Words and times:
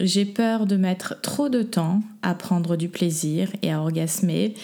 j'ai 0.00 0.24
peur 0.24 0.66
de 0.66 0.76
mettre 0.76 1.20
trop 1.20 1.48
de 1.48 1.62
temps 1.62 2.02
à 2.22 2.34
prendre 2.34 2.76
du 2.76 2.88
plaisir 2.88 3.50
et 3.62 3.72
à 3.72 3.80
orgasmer. 3.80 4.54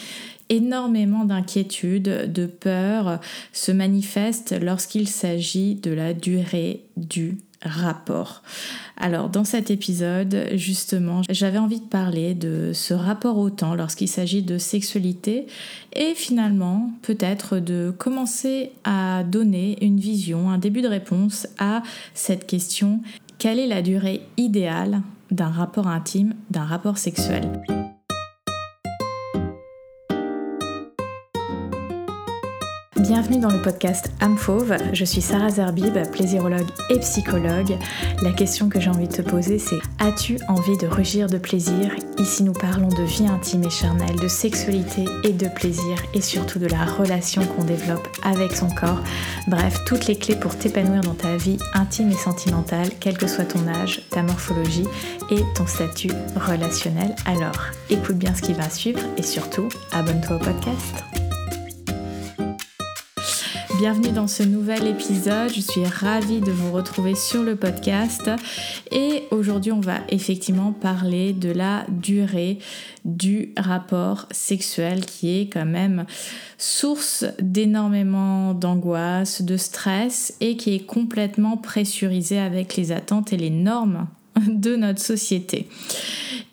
Énormément 0.49 1.25
d'inquiétudes, 1.25 2.33
de 2.33 2.47
peur 2.47 3.21
se 3.53 3.73
manifestent 3.73 4.55
lorsqu'il 4.61 5.09
s'agit 5.09 5.75
de 5.75 5.91
la 5.91 6.15
durée 6.15 6.85
du 6.97 7.39
rapport. 7.63 8.43
Alors 8.97 9.29
dans 9.29 9.45
cet 9.45 9.71
épisode, 9.71 10.49
justement, 10.55 11.23
j'avais 11.29 11.59
envie 11.59 11.81
de 11.81 11.87
parler 11.87 12.35
de 12.35 12.73
ce 12.73 12.95
rapport 12.95 13.39
au 13.39 13.51
temps 13.51 13.75
lorsqu'il 13.75 14.09
s'agit 14.09 14.43
de 14.43 14.59
sexualité 14.59 15.47
et 15.95 16.15
finalement 16.15 16.93
peut-être 17.03 17.59
de 17.59 17.93
commencer 17.97 18.71
à 18.85 19.25
donner 19.25 19.85
une 19.85 19.99
vision, 19.99 20.51
un 20.51 20.59
début 20.59 20.83
de 20.83 20.89
réponse 20.89 21.49
à 21.59 21.83
cette 22.15 22.47
question, 22.47 23.01
quelle 23.39 23.59
est 23.59 23.67
la 23.67 23.83
durée 23.83 24.23
idéale 24.37 25.03
d'un 25.31 25.51
rapport 25.51 25.89
intime, 25.89 26.35
d'un 26.51 26.65
rapport 26.65 26.99
sexuel 26.99 27.63
Bienvenue 33.07 33.39
dans 33.39 33.53
le 33.53 33.63
podcast 33.63 34.11
âme. 34.21 34.37
Je 34.93 35.05
suis 35.05 35.21
Sarah 35.21 35.51
Zerbib, 35.51 35.97
plaisirologue 36.11 36.67
et 36.91 36.99
psychologue. 36.99 37.79
La 38.21 38.33
question 38.33 38.69
que 38.69 38.81
j'ai 38.81 38.91
envie 38.91 39.07
de 39.07 39.13
te 39.13 39.23
poser, 39.23 39.61
c'est 39.61 39.79
as-tu 40.01 40.39
envie 40.49 40.77
de 40.77 40.89
rugir 40.89 41.29
de 41.29 41.39
plaisir? 41.39 41.95
Ici, 42.19 42.43
nous 42.43 42.53
parlons 42.53 42.89
de 42.89 43.05
vie 43.05 43.29
intime 43.29 43.63
et 43.63 43.71
charnelle, 43.71 44.17
de 44.17 44.27
sexualité 44.27 45.05
et 45.23 45.33
de 45.33 45.47
plaisir, 45.47 45.97
et 46.15 46.21
surtout 46.21 46.59
de 46.59 46.67
la 46.67 46.85
relation 46.85 47.47
qu'on 47.47 47.63
développe 47.63 48.09
avec 48.25 48.53
son 48.53 48.71
corps. 48.71 49.01
Bref, 49.47 49.79
toutes 49.87 50.09
les 50.09 50.17
clés 50.17 50.37
pour 50.37 50.57
t'épanouir 50.57 51.03
dans 51.03 51.15
ta 51.15 51.37
vie 51.37 51.59
intime 51.75 52.11
et 52.11 52.17
sentimentale, 52.17 52.89
quel 52.99 53.17
que 53.17 53.29
soit 53.29 53.45
ton 53.45 53.69
âge, 53.69 54.03
ta 54.11 54.25
morphologie 54.25 54.87
et 55.31 55.43
ton 55.55 55.67
statut 55.69 56.11
relationnel. 56.35 57.15
Alors, 57.25 57.67
écoute 57.89 58.19
bien 58.19 58.35
ce 58.35 58.43
qui 58.43 58.53
va 58.53 58.69
suivre 58.69 59.01
et 59.17 59.23
surtout, 59.23 59.69
abonne-toi 59.93 60.37
au 60.37 60.41
podcast. 60.41 61.26
Bienvenue 63.79 64.13
dans 64.13 64.27
ce 64.27 64.43
nouvel 64.43 64.87
épisode. 64.87 65.53
Je 65.55 65.61
suis 65.61 65.85
ravie 65.85 66.41
de 66.41 66.51
vous 66.51 66.73
retrouver 66.73 67.15
sur 67.15 67.43
le 67.43 67.57
podcast. 67.57 68.31
Et 68.91 69.25
aujourd'hui, 69.31 69.71
on 69.71 69.81
va 69.81 69.99
effectivement 70.09 70.73
parler 70.73 71.35
de 71.35 71.51
la 71.51 71.85
durée 71.89 72.59
du 73.05 73.53
rapport 73.59 74.27
sexuel 74.31 75.05
qui 75.05 75.41
est 75.41 75.53
quand 75.53 75.67
même 75.67 76.07
source 76.57 77.27
d'énormément 77.39 78.55
d'angoisse, 78.55 79.43
de 79.43 79.59
stress 79.59 80.35
et 80.41 80.57
qui 80.57 80.75
est 80.75 80.87
complètement 80.87 81.59
pressurisé 81.59 82.39
avec 82.39 82.77
les 82.77 82.93
attentes 82.93 83.35
et 83.35 83.37
les 83.37 83.51
normes 83.51 84.07
de 84.47 84.77
notre 84.77 85.01
société. 85.01 85.69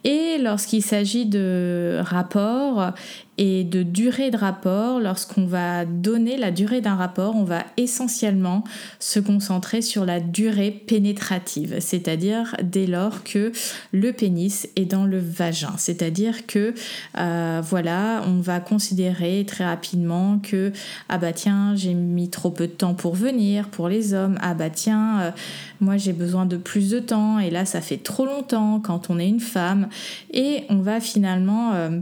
Et 0.04 0.38
lorsqu'il 0.40 0.84
s'agit 0.84 1.26
de 1.26 2.00
rapport 2.02 2.92
et 3.38 3.64
de 3.64 3.82
durée 3.82 4.30
de 4.30 4.38
rapport, 4.38 5.00
lorsqu'on 5.00 5.46
va 5.46 5.86
donner 5.86 6.38
la 6.38 6.52
durée 6.52 6.82
d'un 6.82 6.96
rapport, 6.96 7.36
on 7.36 7.44
va 7.44 7.64
essentiellement 7.78 8.64
se 9.00 9.20
concentrer 9.20 9.82
sur 9.82 10.06
la 10.06 10.20
durée 10.20 10.72
pénétrative, 10.72 11.78
c'est-à-dire 11.80 12.56
dès 12.62 12.86
lors 12.86 13.24
que 13.24 13.52
le 13.92 14.14
pénis 14.14 14.68
est 14.76 14.86
dans 14.86 15.06
le 15.06 15.18
vagin. 15.18 15.74
C'est-à-dire 15.78 16.46
que 16.46 16.76
euh, 17.18 17.62
voilà, 17.64 18.24
on 18.28 18.40
va 18.40 18.60
considérer 18.60 19.44
très 19.48 19.66
rapidement 19.66 20.40
que 20.40 20.72
ah 21.10 21.18
bah 21.18 21.34
tiens, 21.34 21.76
j'ai 21.76 21.94
mis 21.94 22.30
trop 22.30 22.52
peu 22.52 22.68
de 22.68 22.74
temps 22.74 22.94
pour 22.94 23.16
venir 23.16 23.70
pour 23.70 23.90
les 23.90 24.14
hommes. 24.14 24.38
Ah 24.42 24.54
bah 24.54 24.70
tiens, 24.70 25.22
euh, 25.22 25.32
moi 25.80 25.98
j'ai 25.98 26.14
besoin 26.14 26.46
de 26.46 26.58
plus 26.58 26.92
de 26.92 27.00
temps 27.00 27.40
et 27.40 27.50
là 27.50 27.66
ça 27.66 27.82
fait 27.82 27.98
trop 27.98 28.26
longtemps 28.26 28.80
quand 28.80 29.10
on 29.10 29.18
est 29.18 29.28
une 29.28 29.40
femme 29.40 29.90
et 30.32 30.66
on 30.70 30.78
va 30.78 31.00
finalement 31.00 31.74
euh, 31.74 32.00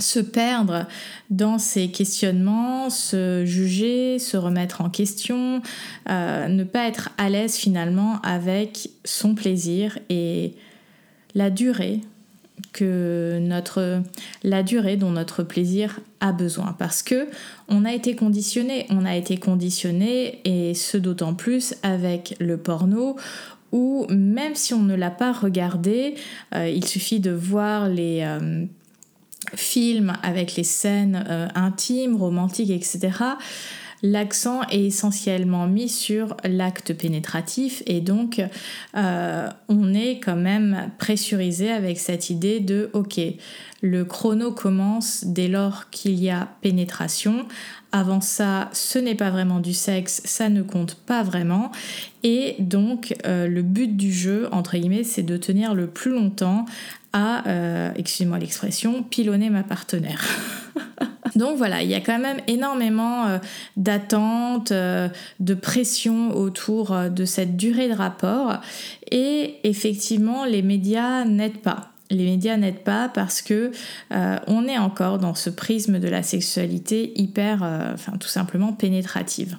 se 0.00 0.20
perdre 0.20 0.86
dans 1.30 1.58
ces 1.58 1.88
questionnements, 1.88 2.90
se 2.90 3.44
juger, 3.44 4.18
se 4.18 4.36
remettre 4.36 4.80
en 4.80 4.90
question, 4.90 5.62
euh, 6.08 6.48
ne 6.48 6.64
pas 6.64 6.86
être 6.86 7.10
à 7.18 7.28
l'aise 7.28 7.56
finalement 7.56 8.20
avec 8.22 8.90
son 9.04 9.34
plaisir 9.34 9.98
et 10.08 10.54
la 11.34 11.50
durée 11.50 12.00
que 12.72 13.38
notre 13.40 14.02
la 14.42 14.62
durée 14.62 14.96
dont 14.96 15.10
notre 15.10 15.42
plaisir 15.42 16.00
a 16.20 16.32
besoin. 16.32 16.74
Parce 16.78 17.02
que 17.02 17.28
on 17.68 17.84
a 17.84 17.92
été 17.92 18.14
conditionné, 18.16 18.86
on 18.90 19.04
a 19.04 19.16
été 19.16 19.36
conditionné 19.36 20.40
et 20.44 20.74
ce 20.74 20.96
d'autant 20.96 21.34
plus 21.34 21.74
avec 21.82 22.34
le 22.38 22.56
porno 22.56 23.16
où 23.72 24.06
même 24.10 24.54
si 24.54 24.74
on 24.74 24.82
ne 24.82 24.94
l'a 24.94 25.10
pas 25.10 25.32
regardé, 25.32 26.14
euh, 26.54 26.68
il 26.68 26.84
suffit 26.84 27.20
de 27.20 27.30
voir 27.30 27.88
les 27.88 28.20
euh, 28.22 28.64
films 29.56 30.12
avec 30.22 30.54
les 30.56 30.64
scènes 30.64 31.24
euh, 31.28 31.48
intimes, 31.54 32.16
romantiques, 32.16 32.70
etc., 32.70 33.10
l'accent 34.02 34.62
est 34.70 34.84
essentiellement 34.84 35.66
mis 35.66 35.88
sur 35.88 36.36
l'acte 36.44 36.92
pénétratif 36.92 37.82
et 37.86 38.00
donc 38.00 38.42
euh, 38.96 39.48
on 39.68 39.94
est 39.94 40.20
quand 40.20 40.36
même 40.36 40.90
pressurisé 40.98 41.70
avec 41.70 41.98
cette 41.98 42.30
idée 42.30 42.60
de 42.60 42.90
ok, 42.92 43.20
le 43.82 44.04
chrono 44.04 44.52
commence 44.52 45.24
dès 45.24 45.48
lors 45.48 45.90
qu'il 45.90 46.14
y 46.14 46.30
a 46.30 46.48
pénétration. 46.60 47.46
Avant 47.92 48.20
ça, 48.20 48.68
ce 48.72 48.98
n'est 48.98 49.14
pas 49.14 49.30
vraiment 49.30 49.60
du 49.60 49.72
sexe, 49.72 50.20
ça 50.24 50.48
ne 50.48 50.62
compte 50.62 50.96
pas 50.96 51.22
vraiment. 51.22 51.70
Et 52.22 52.56
donc, 52.58 53.14
euh, 53.24 53.46
le 53.46 53.62
but 53.62 53.96
du 53.96 54.12
jeu, 54.12 54.48
entre 54.50 54.76
guillemets, 54.76 55.04
c'est 55.04 55.22
de 55.22 55.36
tenir 55.36 55.74
le 55.74 55.86
plus 55.86 56.10
longtemps 56.10 56.66
euh, 57.46 57.90
excusez-moi 57.96 58.38
l'expression, 58.38 59.02
pilonner 59.02 59.50
ma 59.50 59.62
partenaire. 59.62 60.24
Donc 61.36 61.56
voilà, 61.58 61.82
il 61.82 61.88
y 61.88 61.94
a 61.94 62.00
quand 62.00 62.18
même 62.18 62.40
énormément 62.46 63.26
euh, 63.26 63.38
d'attentes, 63.76 64.72
euh, 64.72 65.08
de 65.40 65.54
pression 65.54 66.34
autour 66.34 66.96
de 67.10 67.24
cette 67.24 67.56
durée 67.56 67.88
de 67.88 67.94
rapport. 67.94 68.60
Et 69.10 69.56
effectivement, 69.64 70.44
les 70.44 70.62
médias 70.62 71.24
n'aident 71.24 71.58
pas. 71.58 71.92
Les 72.10 72.24
médias 72.24 72.56
n'aident 72.56 72.84
pas 72.84 73.08
parce 73.08 73.42
que 73.42 73.72
on 74.46 74.68
est 74.68 74.78
encore 74.78 75.18
dans 75.18 75.34
ce 75.34 75.50
prisme 75.50 75.98
de 75.98 76.06
la 76.06 76.22
sexualité 76.22 77.12
hyper, 77.20 77.64
enfin 77.94 78.12
tout 78.20 78.28
simplement 78.28 78.72
pénétrative. 78.72 79.58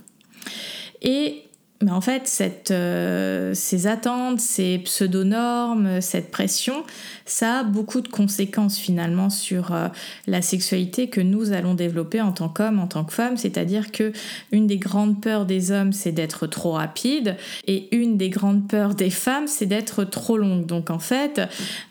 Et 1.02 1.47
mais 1.84 1.92
en 1.92 2.02
fait, 2.02 2.28
cette, 2.28 2.72
euh, 2.72 3.54
ces 3.54 3.86
attentes, 3.86 4.40
ces 4.40 4.80
pseudo-normes, 4.80 6.02
cette 6.02 6.32
pression, 6.32 6.84
ça 7.26 7.60
a 7.60 7.64
beaucoup 7.64 8.02
de 8.02 8.08
conséquences 8.08 8.80
finalement 8.80 9.30
sur 9.30 9.72
euh, 9.72 9.88
la 10.26 10.42
sexualité 10.42 11.08
que 11.08 11.22
nous 11.22 11.52
allons 11.52 11.76
développer 11.76 12.20
en 12.20 12.32
tant 12.32 12.50
qu'hommes, 12.50 12.80
en 12.80 12.88
tant 12.88 13.04
que 13.04 13.14
femmes. 13.14 13.38
C'est-à-dire 13.38 13.92
que 13.92 14.12
une 14.52 14.66
des 14.66 14.80
grandes 14.80 15.22
peurs 15.22 15.46
des 15.46 15.72
hommes, 15.72 15.94
c'est 15.94 16.12
d'être 16.12 16.48
trop 16.48 16.72
rapide, 16.72 17.36
et 17.68 17.96
une 17.96 18.18
des 18.18 18.30
grandes 18.30 18.68
peurs 18.68 18.96
des 18.96 19.12
femmes, 19.12 19.46
c'est 19.46 19.68
d'être 19.68 20.04
trop 20.04 20.38
longue. 20.38 20.66
Donc 20.66 20.90
en 20.90 21.00
fait, 21.00 21.42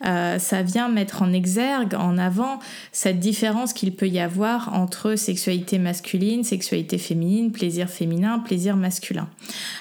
euh, 0.05 0.41
ça 0.41 0.63
vient 0.63 0.89
mettre 0.89 1.23
en 1.23 1.33
exergue, 1.33 1.95
en 1.95 2.19
avant, 2.19 2.59
cette 2.91 3.21
différence 3.21 3.73
qu'il 3.73 3.95
peut 3.95 4.09
y 4.09 4.19
avoir 4.19 4.75
entre 4.75 5.15
sexualité 5.15 5.79
masculine, 5.79 6.43
sexualité 6.43 6.99
féminine, 6.99 7.53
plaisir 7.53 7.89
féminin, 7.89 8.41
plaisir 8.41 8.77
masculin. 8.77 9.29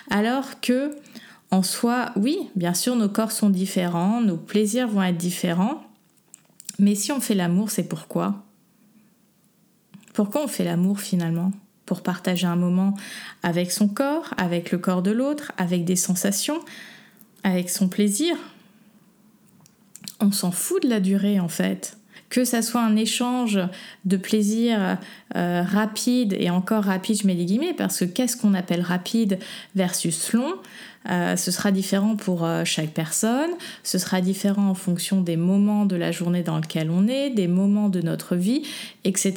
Alors 0.09 0.61
que, 0.61 0.95
en 1.51 1.63
soi, 1.63 2.11
oui, 2.15 2.37
bien 2.55 2.73
sûr, 2.73 2.95
nos 2.95 3.09
corps 3.09 3.31
sont 3.31 3.49
différents, 3.49 4.21
nos 4.21 4.37
plaisirs 4.37 4.87
vont 4.87 5.03
être 5.03 5.17
différents, 5.17 5.83
mais 6.79 6.95
si 6.95 7.11
on 7.11 7.21
fait 7.21 7.35
l'amour, 7.35 7.71
c'est 7.71 7.87
pourquoi? 7.87 8.43
Pourquoi 10.13 10.43
on 10.43 10.47
fait 10.47 10.63
l'amour 10.63 10.99
finalement? 10.99 11.51
Pour 11.85 12.01
partager 12.01 12.47
un 12.47 12.55
moment 12.55 12.95
avec 13.43 13.71
son 13.71 13.87
corps, 13.87 14.33
avec 14.37 14.71
le 14.71 14.77
corps 14.77 15.03
de 15.03 15.11
l'autre, 15.11 15.51
avec 15.57 15.85
des 15.85 15.95
sensations, 15.95 16.59
avec 17.43 17.69
son 17.69 17.89
plaisir? 17.89 18.35
On 20.19 20.31
s'en 20.31 20.51
fout 20.51 20.81
de 20.81 20.89
la 20.89 20.99
durée 20.99 21.39
en 21.39 21.49
fait 21.49 21.97
que 22.29 22.43
ça 22.43 22.61
soit 22.61 22.81
un 22.81 22.95
échange 22.95 23.59
de 24.05 24.17
plaisir 24.17 24.97
euh, 25.35 25.63
rapide, 25.63 26.35
et 26.39 26.49
encore 26.49 26.85
rapide, 26.85 27.21
je 27.21 27.27
mets 27.27 27.35
des 27.35 27.45
guillemets, 27.45 27.73
parce 27.73 27.99
que 27.99 28.05
qu'est-ce 28.05 28.37
qu'on 28.37 28.53
appelle 28.53 28.81
rapide 28.81 29.39
versus 29.75 30.33
long? 30.33 30.55
Euh, 31.09 31.35
ce 31.35 31.51
sera 31.51 31.71
différent 31.71 32.15
pour 32.15 32.43
euh, 32.43 32.63
chaque 32.65 32.89
personne, 32.89 33.51
ce 33.83 33.97
sera 33.97 34.21
différent 34.21 34.69
en 34.69 34.73
fonction 34.73 35.21
des 35.21 35.37
moments 35.37 35.85
de 35.85 35.95
la 35.95 36.11
journée 36.11 36.43
dans 36.43 36.57
lequel 36.57 36.89
on 36.89 37.07
est, 37.07 37.29
des 37.29 37.47
moments 37.47 37.89
de 37.89 38.01
notre 38.01 38.35
vie, 38.35 38.63
etc. 39.03 39.33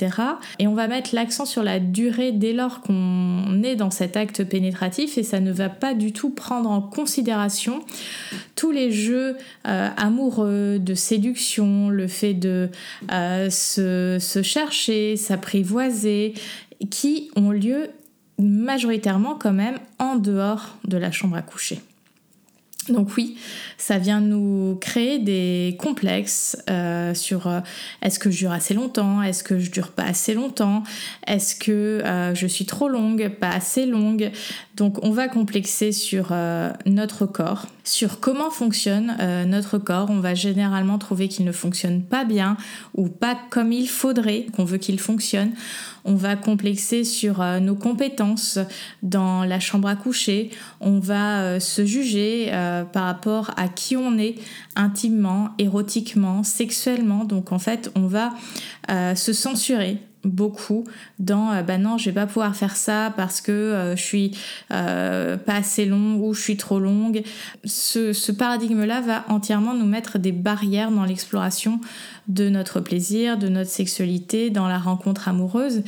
Et 0.59 0.67
on 0.67 0.75
va 0.75 0.89
mettre 0.89 1.15
l'accent 1.15 1.45
sur 1.45 1.63
la 1.63 1.79
durée 1.79 2.33
dès 2.33 2.53
lors 2.53 2.81
qu'on 2.81 3.63
est 3.63 3.77
dans 3.77 3.91
cet 3.91 4.17
acte 4.17 4.45
pénétratif 4.45 5.19
et 5.19 5.23
ça 5.23 5.41
ne 5.41 5.53
va 5.53 5.69
pas 5.69 5.95
du 5.95 6.13
tout 6.13 6.31
prendre 6.31 6.71
en 6.71 6.81
considération 6.81 7.83
tous 8.55 8.71
les 8.71 8.91
jeux 8.91 9.37
euh, 9.67 9.89
amoureux, 9.97 10.79
de 10.79 10.95
séduction, 10.95 11.91
le 11.91 12.09
fait 12.09 12.35
de 12.35 12.71
se, 13.11 14.19
se 14.21 14.43
chercher, 14.43 15.17
s'apprivoiser, 15.17 16.35
qui 16.91 17.31
ont 17.37 17.51
lieu 17.51 17.91
majoritairement 18.39 19.35
quand 19.35 19.53
même 19.53 19.79
en 19.99 20.17
dehors 20.17 20.77
de 20.85 20.97
la 20.97 21.11
chambre 21.11 21.37
à 21.37 21.43
coucher. 21.43 21.81
Donc 22.89 23.17
oui, 23.17 23.37
ça 23.77 23.99
vient 23.99 24.21
nous 24.21 24.77
créer 24.81 25.19
des 25.19 25.77
complexes 25.79 26.57
euh, 26.71 27.15
sur 27.15 27.47
euh, 27.47 27.61
est-ce 28.03 28.19
que 28.19 28.31
je 28.31 28.39
dure 28.39 28.53
assez 28.53 28.75
longtemps, 28.75 29.23
est-ce 29.23 29.45
que 29.45 29.59
je 29.59 29.71
dure 29.71 29.93
pas 29.93 30.05
assez 30.05 30.35
longtemps, 30.35 30.83
est-ce 31.27 31.55
que 31.55 32.03
euh, 32.05 32.35
je 32.35 32.47
suis 32.47 32.67
trop 32.67 32.89
longue, 32.89 33.29
pas 33.41 33.51
assez 33.51 33.87
longue. 33.87 34.31
Donc 34.79 35.05
on 35.05 35.11
va 35.11 35.27
complexer 35.27 35.91
sur 35.91 36.33
notre 36.87 37.27
corps, 37.27 37.67
sur 37.83 38.21
comment 38.21 38.51
fonctionne 38.51 39.17
notre 39.47 39.77
corps. 39.79 40.09
On 40.09 40.21
va 40.21 40.35
généralement 40.35 40.99
trouver 40.99 41.27
qu'il 41.27 41.45
ne 41.45 41.51
fonctionne 41.53 42.03
pas 42.03 42.25
bien 42.25 42.57
ou 42.95 43.09
pas 43.09 43.37
comme 43.51 43.73
il 43.73 43.89
faudrait 43.89 44.47
qu'on 44.55 44.65
veut 44.65 44.79
qu'il 44.79 45.01
fonctionne. 45.01 45.51
On 46.05 46.15
va 46.15 46.37
complexer 46.37 47.03
sur 47.03 47.45
nos 47.61 47.75
compétences 47.75 48.61
dans 49.03 49.43
la 49.45 49.59
chambre 49.59 49.89
à 49.89 49.97
coucher. 49.97 50.51
On 50.81 51.01
va 51.01 51.59
se 51.59 51.85
juger 51.85 52.53
par 52.93 53.05
rapport 53.05 53.51
à 53.57 53.67
qui 53.67 53.97
on 53.97 54.17
est 54.17 54.37
intimement, 54.77 55.51
érotiquement, 55.59 56.45
sexuellement. 56.45 57.25
Donc 57.25 57.51
en 57.51 57.59
fait, 57.59 57.91
on 57.97 58.07
va 58.07 58.33
euh, 58.91 59.15
se 59.15 59.35
censurer 59.35 59.99
beaucoup 60.29 60.85
dans 61.19 61.53
euh, 61.53 61.63
bah 61.63 61.79
non 61.79 61.99
je 61.99 62.07
vais 62.07 62.15
pas 62.15 62.27
pouvoir 62.27 62.55
faire 62.55 62.77
ça 62.77 63.13
parce 63.17 63.41
que 63.41 63.53
euh, 63.53 63.97
je 63.97 64.03
suis 64.03 64.33
pas 64.69 65.55
assez 65.55 65.87
long 65.87 66.17
ou 66.21 66.35
je 66.35 66.41
suis 66.41 66.57
trop 66.57 66.79
longue. 66.79 67.23
Ce, 67.65 68.13
ce 68.13 68.33
paradigme 68.33 68.85
là 68.85 69.01
va 69.01 69.25
entièrement 69.29 69.75
nous 69.75 69.87
mettre 69.87 70.19
des 70.19 70.33
barrières 70.33 70.91
dans 70.91 71.05
l'exploration 71.05 71.81
de 72.29 72.49
notre 72.49 72.81
plaisir 72.81 73.39
de 73.39 73.49
notre 73.49 73.71
sexualité 73.71 74.51
dans 74.51 74.69
la 74.69 74.79
rencontre 74.79 75.29
amoureuse 75.29 75.83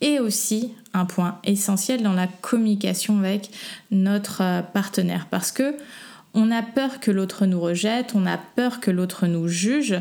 et 0.00 0.20
aussi 0.20 0.72
un 0.92 1.06
point 1.06 1.38
essentiel 1.44 2.02
dans 2.02 2.12
la 2.12 2.26
communication 2.26 3.18
avec 3.18 3.50
notre 3.90 4.62
partenaire. 4.72 5.26
Parce 5.30 5.52
que 5.52 5.74
on 6.36 6.50
a 6.50 6.62
peur 6.62 7.00
que 7.00 7.10
l'autre 7.10 7.46
nous 7.46 7.58
rejette, 7.58 8.12
on 8.14 8.26
a 8.26 8.36
peur 8.36 8.78
que 8.78 8.90
l'autre 8.90 9.26
nous 9.26 9.48
juge. 9.48 9.98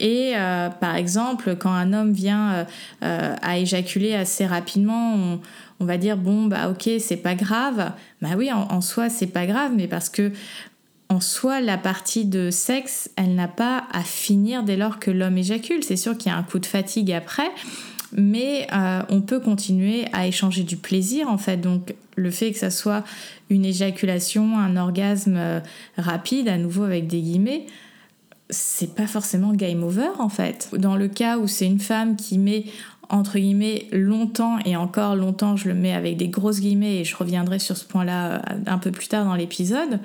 Et 0.00 0.32
euh, 0.34 0.68
par 0.68 0.96
exemple, 0.96 1.56
quand 1.56 1.72
un 1.72 1.92
homme 1.92 2.12
vient 2.12 2.52
euh, 2.52 2.64
euh, 3.04 3.36
à 3.40 3.58
éjaculer 3.58 4.12
assez 4.14 4.44
rapidement, 4.44 5.38
on, 5.78 5.84
va 5.84 5.96
dire 5.96 6.16
bon 6.16 6.46
bah 6.46 6.68
ok 6.70 6.90
c'est 6.98 7.16
pas 7.16 7.36
grave. 7.36 7.92
Bah 8.20 8.30
oui 8.36 8.50
en, 8.52 8.80
soi 8.80 9.08
c'est 9.08 9.28
pas 9.28 9.46
grave, 9.46 9.72
mais 9.74 9.86
parce 9.86 10.08
que 10.08 10.32
en 11.08 11.20
soi, 11.20 11.60
la 11.60 11.78
partie 11.78 12.24
de 12.24 12.50
sexe, 12.50 13.10
elle 13.14 13.36
n'a 13.36 13.46
pas 13.46 13.84
à 13.92 14.02
finir 14.02 14.64
dès 14.64 14.76
lors 14.76 14.98
que 14.98 15.12
l'homme 15.12 15.38
éjacule. 15.38 15.84
C'est 15.84 15.96
sûr 15.96 16.18
qu'il 16.18 16.32
y 16.32 16.34
a 16.34 16.36
un 16.36 16.42
coup 16.42 16.58
de 16.58 16.66
fatigue 16.66 17.12
après, 17.12 17.48
mais 18.12 18.66
on 19.08 19.20
peut 19.20 19.38
continuer 19.38 20.06
à 20.12 20.26
échanger 20.26 20.64
du 20.64 20.76
plaisir 20.76 21.28
en 21.28 21.38
fait. 21.38 21.58
Donc 21.58 21.94
le 22.16 22.30
fait 22.30 22.52
que 22.52 22.58
ça 22.58 22.70
soit 22.70 23.04
une 23.50 23.64
éjaculation, 23.64 24.58
un 24.58 24.76
orgasme 24.76 25.36
euh, 25.36 25.60
rapide, 25.96 26.48
à 26.48 26.58
nouveau 26.58 26.82
avec 26.82 27.06
des 27.06 27.20
guillemets, 27.20 27.66
c'est 28.50 28.94
pas 28.94 29.06
forcément 29.06 29.52
game 29.52 29.82
over 29.82 30.10
en 30.18 30.28
fait. 30.28 30.70
Dans 30.72 30.96
le 30.96 31.08
cas 31.08 31.38
où 31.38 31.46
c'est 31.46 31.66
une 31.66 31.80
femme 31.80 32.16
qui 32.16 32.38
met 32.38 32.64
entre 33.08 33.38
guillemets 33.38 33.86
longtemps 33.92 34.58
et 34.64 34.76
encore 34.76 35.14
longtemps, 35.14 35.56
je 35.56 35.68
le 35.68 35.74
mets 35.74 35.92
avec 35.92 36.16
des 36.16 36.28
grosses 36.28 36.60
guillemets 36.60 36.98
et 36.98 37.04
je 37.04 37.16
reviendrai 37.16 37.58
sur 37.58 37.76
ce 37.76 37.84
point-là 37.84 38.34
euh, 38.34 38.38
un 38.66 38.78
peu 38.78 38.90
plus 38.90 39.08
tard 39.08 39.24
dans 39.24 39.34
l'épisode 39.34 40.00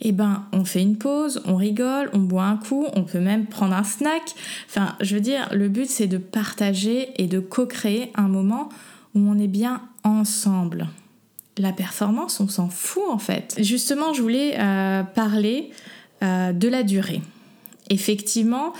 eh 0.00 0.12
ben 0.12 0.46
on 0.52 0.64
fait 0.64 0.82
une 0.82 0.96
pause, 0.96 1.42
on 1.44 1.56
rigole, 1.56 2.10
on 2.12 2.20
boit 2.20 2.44
un 2.44 2.56
coup, 2.56 2.86
on 2.94 3.02
peut 3.02 3.20
même 3.20 3.46
prendre 3.46 3.74
un 3.74 3.84
snack. 3.84 4.22
Enfin, 4.66 4.96
je 5.00 5.14
veux 5.14 5.20
dire, 5.20 5.48
le 5.52 5.68
but 5.68 5.88
c'est 5.88 6.06
de 6.06 6.18
partager 6.18 7.10
et 7.22 7.26
de 7.26 7.38
co-créer 7.38 8.10
un 8.14 8.28
moment 8.28 8.70
où 9.14 9.20
on 9.20 9.38
est 9.38 9.48
bien 9.48 9.82
ensemble. 10.04 10.88
La 11.58 11.72
performance, 11.72 12.40
on 12.40 12.48
s'en 12.48 12.68
fout 12.68 13.02
en 13.10 13.18
fait. 13.18 13.56
Justement, 13.58 14.12
je 14.14 14.22
voulais 14.22 14.58
euh, 14.58 15.02
parler 15.02 15.70
euh, 16.22 16.52
de 16.52 16.68
la 16.68 16.82
durée. 16.82 17.22
Effectivement, 17.90 18.72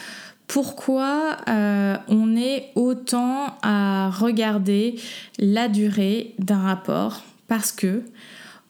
pourquoi 0.46 1.36
euh, 1.48 1.96
on 2.08 2.36
est 2.36 2.70
autant 2.74 3.56
à 3.62 4.10
regarder 4.10 4.96
la 5.38 5.68
durée 5.68 6.34
d'un 6.38 6.60
rapport? 6.60 7.22
Parce 7.48 7.72
que 7.72 8.04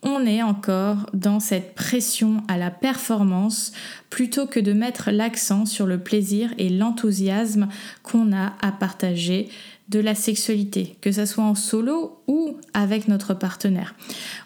on 0.02 0.24
est 0.24 0.42
encore 0.42 0.96
dans 1.12 1.40
cette 1.40 1.74
pression 1.74 2.42
à 2.48 2.56
la 2.56 2.70
performance 2.70 3.72
plutôt 4.08 4.46
que 4.46 4.60
de 4.60 4.72
mettre 4.72 5.10
l'accent 5.10 5.66
sur 5.66 5.86
le 5.86 5.98
plaisir 5.98 6.52
et 6.58 6.70
l'enthousiasme 6.70 7.68
qu'on 8.02 8.32
a 8.32 8.54
à 8.62 8.72
partager 8.72 9.50
de 9.90 10.00
la 10.00 10.14
sexualité, 10.14 10.96
que 11.00 11.12
ce 11.12 11.26
soit 11.26 11.44
en 11.44 11.54
solo 11.54 12.22
ou 12.26 12.56
avec 12.74 13.08
notre 13.08 13.34
partenaire. 13.34 13.94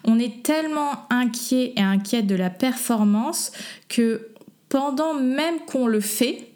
On 0.03 0.19
est 0.19 0.43
tellement 0.43 1.07
inquiet 1.09 1.73
et 1.75 1.81
inquiète 1.81 2.27
de 2.27 2.35
la 2.35 2.49
performance 2.49 3.51
que 3.87 4.29
pendant 4.69 5.13
même 5.13 5.59
qu'on 5.67 5.87
le 5.87 5.99
fait, 5.99 6.49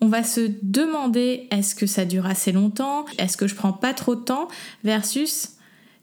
on 0.00 0.08
va 0.08 0.22
se 0.22 0.50
demander 0.62 1.48
est-ce 1.50 1.74
que 1.74 1.86
ça 1.86 2.04
dure 2.04 2.26
assez 2.26 2.52
longtemps, 2.52 3.04
est-ce 3.18 3.36
que 3.36 3.46
je 3.46 3.54
prends 3.54 3.72
pas 3.72 3.92
trop 3.92 4.14
de 4.14 4.22
temps? 4.22 4.48
Versus 4.84 5.50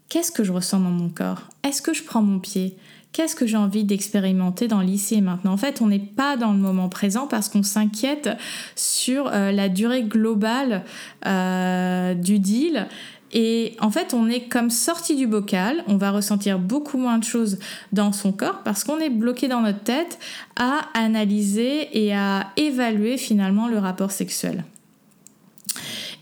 Qu'est-ce 0.09 0.31
que 0.31 0.43
je 0.43 0.51
ressens 0.51 0.79
dans 0.79 0.91
mon 0.91 1.09
corps? 1.09 1.49
Est-ce 1.63 1.81
que 1.81 1.93
je 1.93 2.03
prends 2.03 2.21
mon 2.21 2.39
pied? 2.39 2.77
Qu'est-ce 3.15 3.37
que 3.37 3.47
j'ai 3.47 3.55
envie 3.55 3.85
d'expérimenter 3.85 4.67
dans 4.67 4.81
l'ici 4.81 5.15
et 5.15 5.21
maintenant? 5.21 5.53
En 5.53 5.57
fait, 5.57 5.79
on 5.79 5.87
n'est 5.87 5.99
pas 5.99 6.35
dans 6.35 6.51
le 6.51 6.57
moment 6.57 6.89
présent 6.89 7.27
parce 7.27 7.47
qu'on 7.47 7.63
s'inquiète 7.63 8.27
sur 8.75 9.29
euh, 9.31 9.53
la 9.53 9.69
durée 9.69 10.03
globale 10.03 10.83
euh, 11.25 12.13
du 12.13 12.39
deal. 12.39 12.87
Et 13.31 13.77
en 13.79 13.89
fait, 13.89 14.13
on 14.13 14.27
est 14.27 14.49
comme 14.49 14.69
sorti 14.69 15.15
du 15.15 15.27
bocal, 15.27 15.81
on 15.87 15.95
va 15.95 16.11
ressentir 16.11 16.59
beaucoup 16.59 16.97
moins 16.97 17.17
de 17.17 17.23
choses 17.23 17.57
dans 17.93 18.11
son 18.11 18.33
corps 18.33 18.63
parce 18.65 18.83
qu'on 18.83 18.99
est 18.99 19.09
bloqué 19.09 19.47
dans 19.47 19.61
notre 19.61 19.83
tête 19.83 20.19
à 20.57 20.81
analyser 20.93 21.87
et 21.97 22.13
à 22.13 22.47
évaluer 22.57 23.15
finalement 23.15 23.69
le 23.69 23.77
rapport 23.77 24.11
sexuel. 24.11 24.65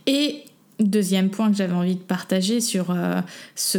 Et 0.05 0.43
Deuxième 0.79 1.29
point 1.29 1.49
que 1.51 1.55
j'avais 1.55 1.73
envie 1.73 1.95
de 1.95 2.01
partager 2.01 2.59
sur 2.59 2.91
euh, 2.91 3.21
ce, 3.55 3.77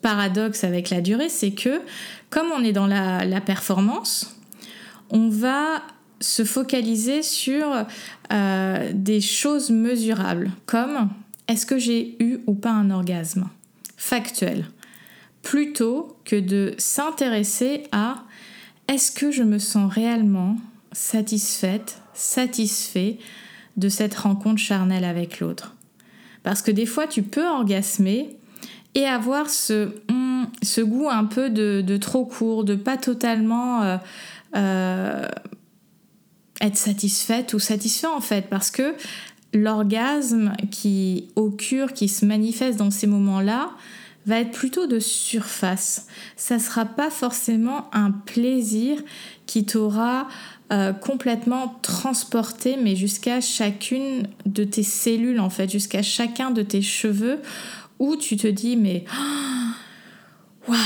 paradoxe 0.00 0.64
avec 0.64 0.90
la 0.90 1.00
durée, 1.00 1.28
c'est 1.28 1.52
que 1.52 1.80
comme 2.30 2.50
on 2.50 2.64
est 2.64 2.72
dans 2.72 2.86
la, 2.86 3.40
performance, 3.40 4.36
on 5.10 5.28
va 5.28 5.82
se 6.20 6.44
focaliser 6.44 7.22
sur 7.22 7.84
euh, 8.32 8.90
des 8.94 9.20
choses 9.20 9.70
mesurables, 9.70 10.50
comme 10.66 11.10
est-ce 11.48 11.66
que 11.66 11.78
j'ai 11.78 12.16
eu 12.22 12.38
ou 12.46 12.54
pas 12.54 12.70
un 12.70 12.90
orgasme 12.90 13.48
factuel, 13.96 14.64
plutôt 15.42 16.16
que 16.24 16.36
de 16.36 16.74
s'intéresser 16.78 17.84
à 17.92 18.24
est-ce 18.88 19.12
que 19.12 19.30
je 19.30 19.42
me 19.42 19.58
sens 19.58 19.92
réellement 19.92 20.56
satisfaite, 20.92 21.98
satisfait 22.14 23.18
de 23.76 23.88
cette 23.88 24.14
rencontre 24.14 24.60
charnelle 24.60 25.04
avec 25.04 25.40
l'autre? 25.40 25.74
Parce 26.42 26.62
que 26.62 26.70
des 26.70 26.86
fois, 26.86 27.06
tu 27.06 27.22
peux 27.22 27.46
orgasmer 27.46 28.36
et 28.94 29.06
avoir 29.06 29.48
ce, 29.48 29.90
hmm, 30.10 30.44
ce 30.62 30.80
goût 30.80 31.08
un 31.08 31.24
peu 31.24 31.50
de, 31.50 31.96
trop 31.96 32.24
court, 32.24 32.64
de 32.64 32.74
pas 32.74 32.96
totalement 32.96 33.82
euh, 33.82 33.96
euh, 34.56 35.28
être 36.60 36.76
satisfaite 36.76 37.54
ou 37.54 37.58
satisfait 37.58 38.06
en 38.06 38.20
fait. 38.20 38.48
Parce 38.48 38.70
que 38.70 38.94
l'orgasme 39.54 40.52
qui 40.70 41.28
occure, 41.36 41.92
qui 41.92 42.08
se 42.08 42.24
manifeste 42.24 42.78
dans 42.78 42.90
ces 42.90 43.06
moments-là, 43.06 43.70
va 44.26 44.38
être 44.38 44.52
plutôt 44.52 44.86
de 44.86 45.00
surface. 45.00 46.06
Ça 46.36 46.58
sera 46.58 46.84
pas 46.84 47.10
forcément 47.10 47.90
un 47.92 48.12
plaisir 48.12 49.02
qui 49.46 49.66
t'aura 49.66 50.28
euh, 50.72 50.92
complètement 50.92 51.76
transporté, 51.82 52.78
mais 52.80 52.96
jusqu'à 52.96 53.40
chacune 53.40 54.28
de 54.46 54.64
tes 54.64 54.84
cellules, 54.84 55.40
en 55.40 55.50
fait, 55.50 55.70
jusqu'à 55.70 56.02
chacun 56.02 56.50
de 56.50 56.62
tes 56.62 56.82
cheveux, 56.82 57.40
où 58.02 58.16
tu 58.16 58.36
te 58.36 58.48
dis, 58.48 58.76
mais 58.76 59.04
waouh! 60.68 60.78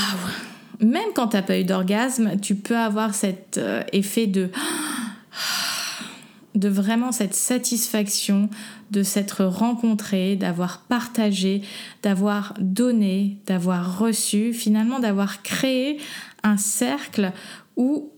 Même 0.79 1.09
quand 1.15 1.29
tu 1.29 1.35
n'as 1.35 1.41
pas 1.41 1.57
eu 1.57 1.63
d'orgasme, 1.63 2.39
tu 2.39 2.55
peux 2.55 2.77
avoir 2.77 3.15
cet 3.15 3.57
euh, 3.57 3.83
effet 3.91 4.27
de 4.27 4.49
de 6.55 6.69
vraiment 6.69 7.11
cette 7.11 7.35
satisfaction 7.35 8.49
de 8.89 9.03
s'être 9.03 9.45
rencontré, 9.45 10.35
d'avoir 10.35 10.81
partagé, 10.81 11.61
d'avoir 12.03 12.53
donné, 12.59 13.37
d'avoir 13.45 13.99
reçu, 13.99 14.53
finalement 14.53 14.99
d'avoir 14.99 15.43
créé 15.43 15.99
un 16.43 16.57
cercle 16.57 17.31
où 17.75 18.11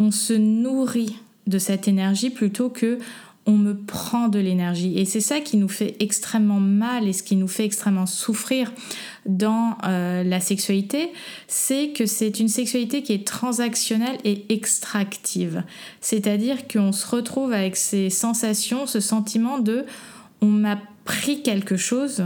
on 0.00 0.10
se 0.10 0.32
nourrit 0.32 1.16
de 1.46 1.58
cette 1.58 1.88
énergie 1.88 2.30
plutôt 2.30 2.68
que 2.68 2.98
on 3.46 3.52
me 3.52 3.74
prend 3.74 4.28
de 4.28 4.38
l'énergie. 4.38 4.98
Et 4.98 5.04
c'est 5.04 5.20
ça 5.20 5.40
qui 5.40 5.56
nous 5.56 5.68
fait 5.68 5.96
extrêmement 6.00 6.60
mal 6.60 7.06
et 7.06 7.12
ce 7.12 7.22
qui 7.22 7.36
nous 7.36 7.48
fait 7.48 7.64
extrêmement 7.64 8.06
souffrir 8.06 8.72
dans 9.26 9.76
euh, 9.84 10.22
la 10.22 10.40
sexualité, 10.40 11.10
c'est 11.46 11.90
que 11.90 12.06
c'est 12.06 12.40
une 12.40 12.48
sexualité 12.48 13.02
qui 13.02 13.12
est 13.12 13.26
transactionnelle 13.26 14.18
et 14.24 14.46
extractive. 14.52 15.62
C'est-à-dire 16.00 16.66
qu'on 16.68 16.92
se 16.92 17.06
retrouve 17.06 17.52
avec 17.52 17.76
ces 17.76 18.08
sensations, 18.08 18.86
ce 18.86 19.00
sentiment 19.00 19.58
de 19.58 19.84
on 20.40 20.46
m'a 20.46 20.78
pris 21.04 21.42
quelque 21.42 21.76
chose 21.76 22.24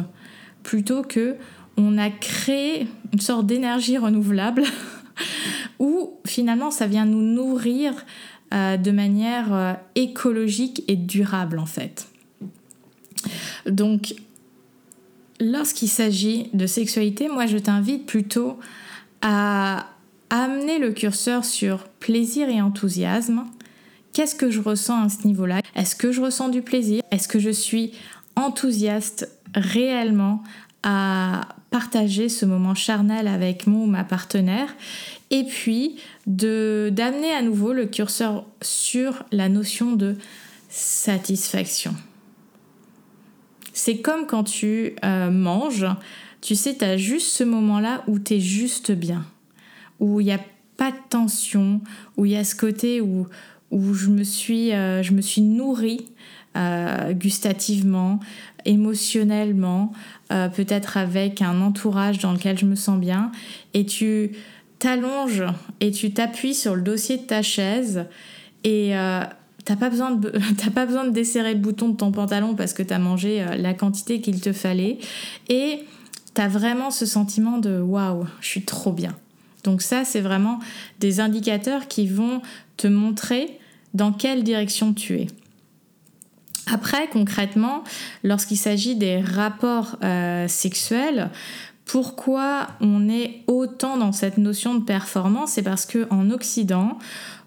plutôt 0.62 1.02
que 1.02 1.36
on 1.76 1.98
a 1.98 2.10
créé 2.10 2.88
une 3.12 3.20
sorte 3.20 3.46
d'énergie 3.46 3.98
renouvelable 3.98 4.64
où 5.78 6.18
finalement 6.26 6.70
ça 6.70 6.86
vient 6.86 7.06
nous 7.06 7.22
nourrir 7.22 7.92
de 8.52 8.90
manière 8.90 9.78
écologique 9.94 10.82
et 10.88 10.96
durable 10.96 11.58
en 11.58 11.66
fait. 11.66 12.08
Donc 13.66 14.14
lorsqu'il 15.40 15.88
s'agit 15.88 16.50
de 16.54 16.66
sexualité, 16.66 17.28
moi 17.28 17.46
je 17.46 17.58
t'invite 17.58 18.06
plutôt 18.06 18.58
à 19.22 19.86
amener 20.30 20.78
le 20.78 20.92
curseur 20.92 21.44
sur 21.44 21.84
plaisir 22.00 22.48
et 22.48 22.60
enthousiasme. 22.60 23.44
Qu'est-ce 24.12 24.34
que 24.34 24.50
je 24.50 24.60
ressens 24.60 25.02
à 25.04 25.08
ce 25.08 25.26
niveau-là? 25.26 25.60
Est-ce 25.74 25.94
que 25.94 26.12
je 26.12 26.20
ressens 26.20 26.48
du 26.48 26.62
plaisir? 26.62 27.02
Est-ce 27.10 27.28
que 27.28 27.38
je 27.38 27.50
suis 27.50 27.92
enthousiaste 28.36 29.30
réellement 29.54 30.42
à 30.82 31.48
partager 31.70 32.28
ce 32.28 32.46
moment 32.46 32.74
charnel 32.74 33.28
avec 33.28 33.66
mon 33.66 33.84
ou 33.84 33.86
ma 33.86 34.04
partenaire? 34.04 34.74
Et 35.30 35.44
puis 35.44 35.96
de 36.26 36.90
d'amener 36.92 37.32
à 37.32 37.42
nouveau 37.42 37.72
le 37.72 37.86
curseur 37.86 38.46
sur 38.62 39.24
la 39.32 39.48
notion 39.48 39.92
de 39.92 40.16
satisfaction. 40.68 41.94
C'est 43.72 43.98
comme 43.98 44.26
quand 44.26 44.44
tu 44.44 44.96
euh, 45.04 45.30
manges, 45.30 45.86
tu 46.40 46.54
sais, 46.54 46.76
tu 46.76 46.84
as 46.84 46.96
juste 46.96 47.28
ce 47.28 47.44
moment-là 47.44 48.02
où 48.06 48.18
tu 48.18 48.34
es 48.34 48.40
juste 48.40 48.90
bien, 48.92 49.24
où 50.00 50.20
il 50.20 50.24
n'y 50.24 50.32
a 50.32 50.40
pas 50.76 50.90
de 50.90 50.96
tension, 51.08 51.80
où 52.16 52.26
il 52.26 52.32
y 52.32 52.36
a 52.36 52.44
ce 52.44 52.56
côté 52.56 53.00
où, 53.00 53.26
où 53.70 53.94
je, 53.94 54.08
me 54.08 54.24
suis, 54.24 54.72
euh, 54.72 55.02
je 55.02 55.12
me 55.12 55.20
suis 55.20 55.42
nourrie 55.42 56.06
euh, 56.56 57.12
gustativement, 57.12 58.18
émotionnellement, 58.64 59.92
peut-être 60.28 60.96
avec 60.96 61.40
un 61.40 61.60
entourage 61.62 62.18
dans 62.18 62.32
lequel 62.32 62.58
je 62.58 62.66
me 62.66 62.74
sens 62.74 62.98
bien, 62.98 63.30
et 63.72 63.86
tu 63.86 64.32
t'allonges 64.78 65.44
et 65.80 65.90
tu 65.90 66.12
t'appuies 66.12 66.54
sur 66.54 66.76
le 66.76 66.82
dossier 66.82 67.16
de 67.18 67.22
ta 67.22 67.42
chaise 67.42 68.06
et 68.64 68.94
T'as 69.68 69.76
pas, 69.76 69.90
besoin 69.90 70.12
de, 70.12 70.32
pas 70.74 70.86
besoin 70.86 71.04
de 71.04 71.10
desserrer 71.10 71.52
le 71.52 71.60
bouton 71.60 71.90
de 71.90 71.96
ton 71.98 72.10
pantalon 72.10 72.54
parce 72.54 72.72
que 72.72 72.82
tu 72.82 72.94
as 72.94 72.98
mangé 72.98 73.42
euh, 73.42 73.54
la 73.54 73.74
quantité 73.74 74.22
qu'il 74.22 74.40
te 74.40 74.54
fallait. 74.54 74.96
Et 75.50 75.80
tu 76.34 76.40
as 76.40 76.48
vraiment 76.48 76.90
ce 76.90 77.04
sentiment 77.04 77.58
de 77.58 77.78
waouh, 77.78 78.26
je 78.40 78.48
suis 78.48 78.64
trop 78.64 78.92
bien. 78.92 79.14
Donc 79.64 79.82
ça, 79.82 80.06
c'est 80.06 80.22
vraiment 80.22 80.58
des 81.00 81.20
indicateurs 81.20 81.86
qui 81.86 82.06
vont 82.06 82.40
te 82.78 82.86
montrer 82.86 83.58
dans 83.92 84.10
quelle 84.10 84.42
direction 84.42 84.94
tu 84.94 85.16
es. 85.16 85.26
Après, 86.72 87.06
concrètement, 87.08 87.84
lorsqu'il 88.24 88.56
s'agit 88.56 88.96
des 88.96 89.20
rapports 89.20 89.96
euh, 90.02 90.48
sexuels, 90.48 91.28
pourquoi 91.88 92.68
on 92.80 93.08
est 93.08 93.42
autant 93.46 93.96
dans 93.96 94.12
cette 94.12 94.38
notion 94.38 94.74
de 94.74 94.84
performance 94.84 95.52
C'est 95.52 95.62
parce 95.62 95.86
qu'en 95.86 96.30
Occident, 96.30 96.98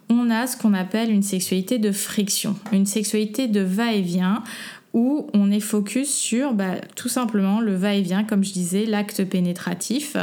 on 0.10 0.30
a 0.30 0.48
ce 0.48 0.58
qu'on 0.58 0.74
appelle 0.74 1.12
une 1.12 1.24
sexualité 1.24 1.78
de 1.78 1.92
friction, 1.92 2.56
une 2.74 2.86
sexualité 2.86 3.48
de 3.48 3.62
va-et-vient 3.62 4.44
où 4.94 5.28
on 5.34 5.52
est 5.52 5.62
focus 5.62 6.14
sur 6.14 6.54
bah, 6.54 6.76
tout 6.96 7.10
simplement 7.10 7.62
le 7.62 7.76
va-et-vient, 7.76 8.24
comme 8.24 8.44
je 8.44 8.52
disais, 8.52 8.86
l'acte 8.86 9.24
pénétratif. 9.24 10.18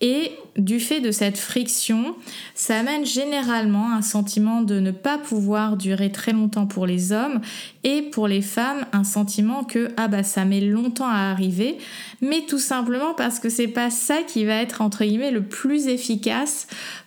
Et 0.00 0.32
du 0.56 0.78
fait 0.78 1.00
de 1.00 1.10
cette 1.10 1.38
friction, 1.38 2.14
ça 2.54 2.78
amène 2.78 3.04
généralement 3.04 3.92
un 3.92 4.02
sentiment 4.02 4.62
de 4.62 4.78
ne 4.78 4.90
pas 4.90 5.18
pouvoir 5.18 5.76
durer 5.76 6.12
très 6.12 6.32
longtemps 6.32 6.66
pour 6.66 6.86
les 6.86 7.12
hommes 7.12 7.40
et 7.82 8.02
pour 8.02 8.28
les 8.28 8.42
femmes 8.42 8.86
un 8.92 9.04
sentiment 9.04 9.64
que 9.64 9.88
ah 9.96 10.08
bah 10.08 10.22
ça 10.22 10.44
met 10.44 10.60
longtemps 10.60 11.08
à 11.08 11.30
arriver, 11.30 11.78
mais 12.20 12.42
tout 12.46 12.58
simplement 12.58 13.14
parce 13.14 13.38
que 13.38 13.48
c'est 13.48 13.68
pas 13.68 13.90
ça 13.90 14.22
qui 14.22 14.44
va 14.44 14.56
être 14.56 14.82
entre 14.82 15.04
guillemets 15.04 15.30
le 15.30 15.42
plus 15.42 15.88
efficace 15.88 16.66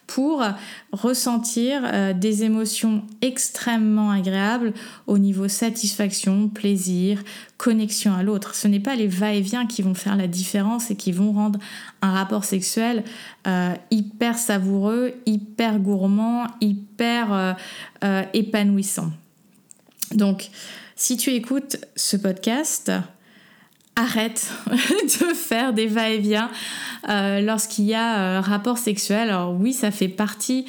pour 0.10 0.44
ressentir 0.92 1.84
euh, 1.86 2.14
des 2.14 2.44
émotions 2.44 3.04
extrêmement 3.22 4.10
agréables 4.10 4.74
au 5.06 5.20
niveau 5.20 5.48
satisfaction, 5.48 6.50
plaisir, 6.50 7.22
connexion 7.58 8.16
à 8.16 8.24
l'autre. 8.24 8.56
Ce 8.56 8.68
n'est 8.68 8.80
pas 8.80 8.96
les 8.96 9.06
va-et-vient 9.06 9.68
qui 9.68 9.84
vont 9.84 9.94
faire 9.94 10.16
la 10.16 10.26
différence 10.26 10.90
et 10.90 10.96
qui 10.96 11.12
vont 11.12 11.32
rendre 11.32 11.60
un 12.02 12.12
rapport 12.12 12.44
sexuel 12.44 13.04
euh, 13.46 13.76
hyper 13.92 14.40
savoureux, 14.40 15.14
hyper 15.28 15.78
gourmand, 15.78 16.48
hyper 16.60 17.56
euh, 18.04 18.24
épanouissant. 18.34 19.12
Donc, 20.16 20.50
si 20.96 21.18
tu 21.18 21.30
écoutes 21.30 21.78
ce 21.96 22.18
podcast, 22.18 22.92
arrête 24.00 24.52
de 24.70 25.34
faire 25.34 25.74
des 25.74 25.88
va-et-vient 25.88 26.50
euh, 27.10 27.42
lorsqu'il 27.42 27.86
y 27.86 27.94
a 27.94 28.20
euh, 28.20 28.42
rapport 28.42 28.78
sexuel. 28.78 29.30
Alors 29.30 29.54
oui, 29.54 29.74
ça 29.74 29.92
fait 29.92 30.08
partie 30.08 30.66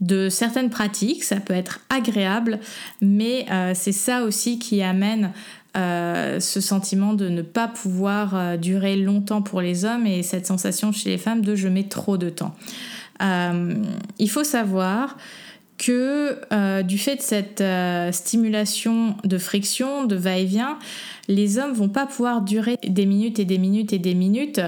de 0.00 0.30
certaines 0.30 0.70
pratiques, 0.70 1.24
ça 1.24 1.36
peut 1.36 1.52
être 1.52 1.80
agréable, 1.90 2.58
mais 3.02 3.44
euh, 3.50 3.72
c'est 3.74 3.92
ça 3.92 4.22
aussi 4.22 4.58
qui 4.58 4.82
amène 4.82 5.32
ce 5.72 6.60
sentiment 6.60 7.14
de 7.14 7.28
ne 7.28 7.42
pas 7.42 7.68
pouvoir 7.68 8.58
durer 8.58 8.96
longtemps 8.96 9.40
pour 9.40 9.60
les 9.60 9.84
hommes 9.84 10.04
et 10.04 10.24
cette 10.24 10.44
sensation 10.44 10.90
chez 10.90 11.10
les 11.10 11.16
femmes 11.16 11.42
de 11.42 11.54
je 11.54 11.68
mets 11.68 11.84
trop 11.84 12.18
de 12.18 12.28
temps. 12.28 12.56
il 13.20 14.30
faut 14.30 14.42
savoir 14.42 15.16
que 15.80 16.82
du 16.82 16.98
fait 16.98 17.16
de 17.16 17.22
cette 17.22 17.64
stimulation 18.14 19.16
de 19.24 19.38
friction, 19.38 20.04
de 20.04 20.14
va-et-vient, 20.14 20.78
les 21.30 21.58
hommes 21.58 21.72
vont 21.72 21.88
pas 21.88 22.06
pouvoir 22.06 22.42
durer 22.42 22.76
des 22.86 23.06
minutes 23.06 23.38
et 23.38 23.44
des 23.44 23.58
minutes 23.58 23.92
et 23.92 23.98
des 23.98 24.14
minutes 24.14 24.60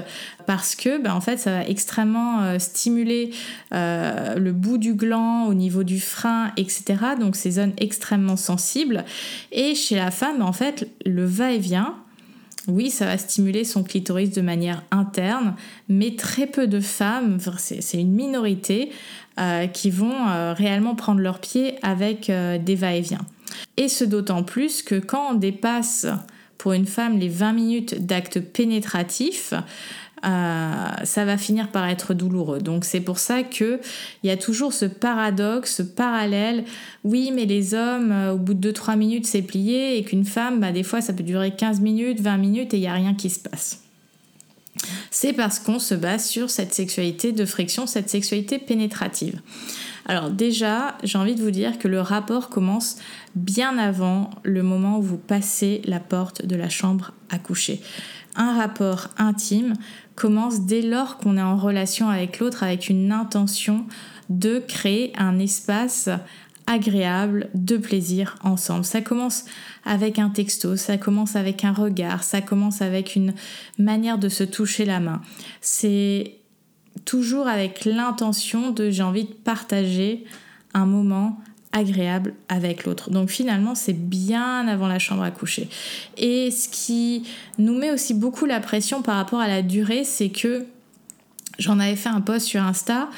parce 0.47 0.75
que 0.75 1.01
ben, 1.01 1.13
en 1.13 1.21
fait 1.21 1.37
ça 1.37 1.51
va 1.51 1.67
extrêmement 1.67 2.41
euh, 2.41 2.59
stimuler 2.59 3.31
euh, 3.73 4.35
le 4.35 4.53
bout 4.53 4.77
du 4.77 4.93
gland 4.93 5.45
au 5.45 5.53
niveau 5.53 5.83
du 5.83 5.99
frein 5.99 6.51
etc 6.57 6.95
donc 7.19 7.35
ces 7.35 7.51
zones 7.51 7.73
extrêmement 7.77 8.37
sensibles. 8.37 9.03
Et 9.51 9.75
chez 9.75 9.95
la 9.95 10.11
femme 10.11 10.41
en 10.41 10.53
fait 10.53 10.89
le 11.05 11.25
va-et-vient 11.25 11.95
oui, 12.69 12.89
ça 12.89 13.05
va 13.05 13.17
stimuler 13.17 13.65
son 13.65 13.83
clitoris 13.83 14.31
de 14.31 14.41
manière 14.41 14.83
interne, 14.89 15.55
mais 15.89 16.15
très 16.15 16.47
peu 16.47 16.65
de 16.65 16.79
femmes, 16.79 17.37
c'est 17.57 17.99
une 17.99 18.13
minorité, 18.13 18.89
euh, 19.39 19.67
qui 19.67 19.89
vont 19.89 20.53
réellement 20.53 20.95
prendre 20.95 21.19
leur 21.19 21.39
pied 21.39 21.75
avec 21.81 22.29
des 22.29 22.75
va-et-vient. 22.75 23.25
Et 23.77 23.87
ce 23.87 24.03
d'autant 24.03 24.43
plus 24.43 24.81
que 24.81 24.95
quand 24.95 25.31
on 25.31 25.33
dépasse 25.35 26.07
pour 26.57 26.73
une 26.73 26.85
femme 26.85 27.17
les 27.17 27.29
20 27.29 27.53
minutes 27.53 28.05
d'acte 28.05 28.39
pénétratif, 28.39 29.53
euh, 30.25 30.85
ça 31.03 31.25
va 31.25 31.37
finir 31.37 31.69
par 31.69 31.87
être 31.89 32.13
douloureux. 32.13 32.59
Donc 32.59 32.85
c'est 32.85 33.01
pour 33.01 33.19
ça 33.19 33.43
qu'il 33.43 33.79
y 34.23 34.29
a 34.29 34.37
toujours 34.37 34.71
ce 34.71 34.85
paradoxe, 34.85 35.75
ce 35.75 35.83
parallèle. 35.83 36.63
Oui, 37.03 37.31
mais 37.33 37.45
les 37.45 37.73
hommes, 37.73 38.11
euh, 38.11 38.33
au 38.33 38.37
bout 38.37 38.53
de 38.53 38.71
2-3 38.71 38.95
minutes, 38.95 39.25
c'est 39.25 39.41
plié, 39.41 39.97
et 39.97 40.03
qu'une 40.03 40.25
femme, 40.25 40.59
bah, 40.61 40.71
des 40.71 40.83
fois, 40.83 41.01
ça 41.01 41.11
peut 41.11 41.23
durer 41.23 41.51
15 41.51 41.81
minutes, 41.81 42.21
20 42.21 42.37
minutes, 42.37 42.73
et 42.73 42.77
il 42.77 42.81
n'y 42.81 42.87
a 42.87 42.93
rien 42.93 43.13
qui 43.13 43.29
se 43.29 43.39
passe. 43.39 43.82
C'est 45.11 45.33
parce 45.33 45.59
qu'on 45.59 45.79
se 45.79 45.95
base 45.95 46.25
sur 46.25 46.49
cette 46.49 46.73
sexualité 46.73 47.31
de 47.31 47.45
friction, 47.45 47.87
cette 47.87 48.09
sexualité 48.09 48.59
pénétrative. 48.59 49.41
Alors 50.05 50.29
déjà, 50.29 50.97
j'ai 51.03 51.17
envie 51.17 51.35
de 51.35 51.41
vous 51.41 51.51
dire 51.51 51.77
que 51.79 51.87
le 51.87 52.01
rapport 52.01 52.49
commence 52.49 52.97
bien 53.35 53.77
avant 53.77 54.29
le 54.43 54.63
moment 54.63 54.99
où 54.99 55.01
vous 55.01 55.17
passez 55.17 55.81
la 55.85 55.99
porte 55.99 56.45
de 56.45 56.55
la 56.55 56.69
chambre 56.69 57.11
à 57.29 57.39
coucher. 57.39 57.81
Un 58.35 58.57
rapport 58.57 59.09
intime 59.17 59.73
commence 60.15 60.61
dès 60.61 60.81
lors 60.81 61.17
qu'on 61.17 61.37
est 61.37 61.41
en 61.41 61.57
relation 61.57 62.09
avec 62.09 62.39
l'autre 62.39 62.63
avec 62.63 62.89
une 62.89 63.11
intention 63.11 63.85
de 64.29 64.59
créer 64.59 65.13
un 65.17 65.39
espace 65.39 66.09
agréable 66.67 67.49
de 67.53 67.77
plaisir 67.77 68.37
ensemble. 68.43 68.85
Ça 68.85 69.01
commence 69.01 69.45
avec 69.85 70.19
un 70.19 70.29
texto, 70.29 70.75
ça 70.75 70.97
commence 70.97 71.35
avec 71.35 71.63
un 71.65 71.73
regard, 71.73 72.23
ça 72.23 72.41
commence 72.41 72.81
avec 72.81 73.15
une 73.15 73.33
manière 73.77 74.17
de 74.17 74.29
se 74.29 74.43
toucher 74.43 74.85
la 74.85 74.99
main. 74.99 75.21
C'est 75.61 76.37
toujours 77.05 77.47
avec 77.47 77.85
l'intention 77.85 78.71
de 78.71 78.89
j'ai 78.89 79.03
envie 79.03 79.25
de 79.25 79.33
partager 79.33 80.23
un 80.73 80.85
moment 80.85 81.39
agréable 81.71 82.35
avec 82.49 82.85
l'autre. 82.85 83.09
Donc 83.09 83.29
finalement, 83.29 83.75
c'est 83.75 83.93
bien 83.93 84.67
avant 84.67 84.87
la 84.87 84.99
chambre 84.99 85.23
à 85.23 85.31
coucher. 85.31 85.67
Et 86.17 86.51
ce 86.51 86.69
qui 86.69 87.23
nous 87.57 87.77
met 87.77 87.91
aussi 87.91 88.13
beaucoup 88.13 88.45
la 88.45 88.59
pression 88.59 89.01
par 89.01 89.15
rapport 89.15 89.39
à 89.39 89.47
la 89.47 89.63
durée, 89.63 90.03
c'est 90.03 90.29
que 90.29 90.65
j'en 91.57 91.79
avais 91.79 91.95
fait 91.95 92.09
un 92.09 92.21
post 92.21 92.45
sur 92.45 92.61
Insta 92.61 93.09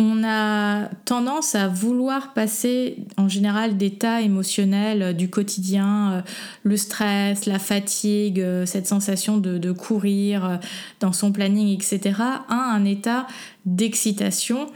on 0.00 0.24
a 0.24 0.88
tendance 1.04 1.54
à 1.54 1.68
vouloir 1.68 2.32
passer 2.32 2.96
en 3.18 3.28
général 3.28 3.76
d'états 3.76 4.22
émotionnels 4.22 5.02
euh, 5.02 5.12
du 5.12 5.28
quotidien, 5.28 6.12
euh, 6.12 6.20
le 6.62 6.76
stress, 6.78 7.44
la 7.44 7.58
fatigue, 7.58 8.40
euh, 8.40 8.64
cette 8.64 8.86
sensation 8.86 9.36
de, 9.36 9.72
courir 9.72 10.58
dans 11.00 11.12
son 11.12 11.32
planning, 11.32 11.74
etc., 11.74 12.14
à 12.18 12.72
un 12.74 12.84
état 12.84 13.26
d'excitation. 13.66 14.66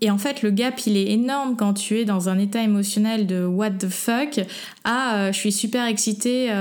Et 0.00 0.10
en 0.10 0.18
fait, 0.18 0.42
le 0.42 0.50
gap, 0.50 0.80
il 0.86 0.96
est 0.96 1.12
énorme 1.12 1.56
quand 1.56 1.74
tu 1.74 2.00
es 2.00 2.04
dans 2.04 2.28
un 2.28 2.38
état 2.38 2.62
émotionnel 2.62 3.26
de 3.26 3.44
what 3.46 3.70
the 3.70 3.88
fuck 3.88 4.40
à 4.84 5.30
je 5.30 5.38
suis 5.38 5.52
super 5.52 5.86
excitée, 5.86 6.52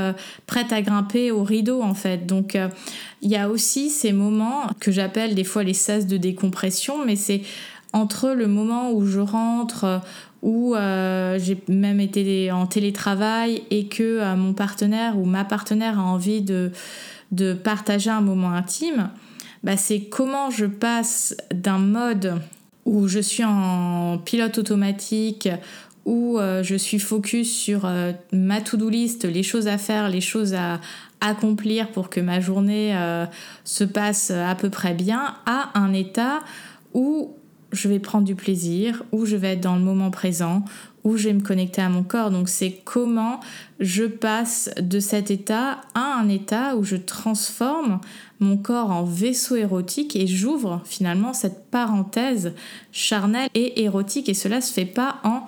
prête 0.46 0.72
à 0.72 0.82
grimper 0.82 1.32
au 1.32 1.44
rideau, 1.44 1.82
en 1.82 1.96
fait. 1.96 2.28
Donc, 2.28 2.56
il 3.22 3.30
y 3.30 3.36
a 3.36 3.50
aussi 3.50 3.90
ces 3.90 4.14
moments 4.14 4.68
que 4.80 4.92
j'appelle 4.92 5.34
des 5.36 5.44
fois 5.44 5.64
les 5.64 5.74
sas 5.74 6.06
de 6.06 6.18
décompression, 6.18 7.04
mais 7.04 7.16
c'est 7.16 7.42
entre 7.94 8.30
le 8.30 8.48
moment 8.48 8.92
où 8.92 9.06
je 9.06 9.20
rentre, 9.20 10.02
où 10.42 10.76
euh, 10.76 11.38
j'ai 11.40 11.62
même 11.68 12.00
été 12.00 12.52
en 12.52 12.66
télétravail 12.66 13.64
et 13.70 13.86
que 13.88 14.04
euh, 14.04 14.36
mon 14.36 14.54
partenaire 14.54 15.18
ou 15.18 15.26
ma 15.26 15.46
partenaire 15.46 16.00
a 16.00 16.04
envie 16.04 16.42
de, 16.42 16.72
de 17.32 17.54
partager 17.54 18.10
un 18.10 18.22
moment 18.22 18.52
intime, 18.52 19.10
bah, 19.64 19.78
c'est 19.78 20.02
comment 20.02 20.50
je 20.50 20.66
passe 20.66 21.36
d'un 21.54 21.78
mode 21.78 22.42
où 22.86 23.08
je 23.08 23.20
suis 23.20 23.44
en 23.44 24.18
pilote 24.18 24.58
automatique, 24.58 25.48
où 26.06 26.40
euh, 26.40 26.64
je 26.64 26.76
suis 26.76 26.98
focus 26.98 27.54
sur 27.54 27.88
ma 28.32 28.62
to-do 28.62 28.90
list, 28.90 29.26
les 29.26 29.44
choses 29.44 29.68
à 29.68 29.78
faire, 29.78 30.10
les 30.10 30.22
choses 30.22 30.56
à 30.56 30.82
accomplir 31.20 31.90
pour 31.90 32.10
que 32.10 32.20
ma 32.20 32.40
journée 32.40 32.98
se 33.64 33.84
passe 33.84 34.32
à 34.32 34.56
peu 34.56 34.72
près 34.72 34.96
bien, 34.96 35.36
à 35.46 35.70
un 35.76 35.94
état 35.94 36.40
où 36.96 37.36
je 37.72 37.88
vais 37.88 38.00
prendre 38.00 38.26
du 38.26 38.36
plaisir, 38.36 39.04
où 39.12 39.26
je 39.26 39.36
vais 39.36 39.54
être 39.54 39.62
dans 39.62 39.76
le 39.76 39.82
moment 39.82 40.12
présent, 40.12 40.64
où 41.04 41.18
je 41.18 41.30
vais 41.30 41.34
me 41.34 41.42
connecter 41.42 41.82
à 41.82 41.90
mon 41.90 42.04
corps. 42.04 42.32
Donc 42.32 42.50
c'est 42.50 42.82
comment 42.84 43.40
je 43.80 44.04
passe 44.06 44.70
de 44.80 45.00
cet 45.00 45.32
état 45.32 45.82
à 45.94 46.20
un 46.20 46.30
état 46.30 46.76
où 46.76 46.84
je 46.84 46.96
transforme 46.96 48.00
mon 48.40 48.58
corps 48.58 48.92
en 48.92 49.04
vaisseau 49.04 49.56
érotique 49.56 50.16
et 50.16 50.28
j'ouvre 50.28 50.82
finalement 50.86 51.34
cette 51.34 51.70
parenthèse 51.70 52.54
charnelle 52.92 53.50
et 53.54 53.84
érotique. 53.84 54.30
Et 54.30 54.34
cela 54.34 54.62
se 54.62 54.74
fait 54.74 54.86
pas 54.86 55.20
en 55.24 55.46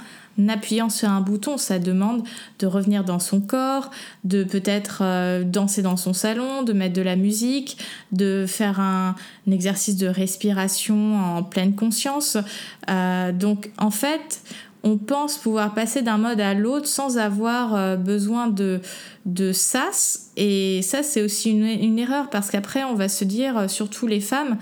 appuyant 0.47 0.89
sur 0.89 1.09
un 1.09 1.21
bouton. 1.21 1.57
Ça 1.57 1.79
demande 1.79 2.23
de 2.59 2.67
revenir 2.67 3.03
dans 3.03 3.19
son 3.19 3.41
corps, 3.41 3.91
de 4.23 4.43
peut-être 4.43 4.99
euh, 5.01 5.43
danser 5.43 5.81
dans 5.81 5.97
son 5.97 6.13
salon, 6.13 6.63
de 6.63 6.73
mettre 6.73 6.93
de 6.93 7.01
la 7.01 7.15
musique, 7.15 7.77
de 8.11 8.45
faire 8.47 8.79
un, 8.79 9.15
exercice 9.51 9.97
de 9.97 10.07
respiration 10.07 11.17
en 11.17 11.43
pleine 11.43 11.75
conscience. 11.75 12.37
Euh, 12.89 13.31
donc 13.31 13.71
en 13.77 13.91
fait, 13.91 14.41
on 14.83 14.97
pense 14.97 15.37
pouvoir 15.37 15.73
passer 15.73 16.01
d'un 16.01 16.17
mode 16.17 16.41
à 16.41 16.53
l'autre 16.53 16.87
sans 16.87 17.17
avoir 17.17 17.75
euh, 17.75 17.95
besoin 17.95 18.47
de, 18.47 18.81
de 19.25 19.53
sas. 19.53 20.31
Et 20.35 20.81
ça, 20.81 21.03
c'est 21.03 21.21
aussi 21.21 21.51
une, 21.51 21.65
une, 21.65 21.99
erreur 21.99 22.29
parce 22.29 22.49
qu'après, 22.49 22.83
on 22.83 22.95
va 22.95 23.07
se 23.07 23.23
dire, 23.23 23.69
surtout 23.69 24.07
les 24.07 24.21
femmes, 24.21 24.57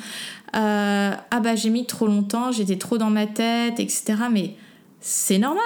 ah 0.54 1.40
bah 1.42 1.56
j'ai 1.56 1.70
mis 1.70 1.86
trop 1.86 2.08
longtemps, 2.08 2.52
j'étais 2.52 2.76
trop 2.76 2.98
dans 2.98 3.10
ma 3.10 3.26
tête, 3.26 3.80
etc. 3.80 4.16
Mais 4.30 4.56
c'est 5.02 5.40
normal. 5.40 5.62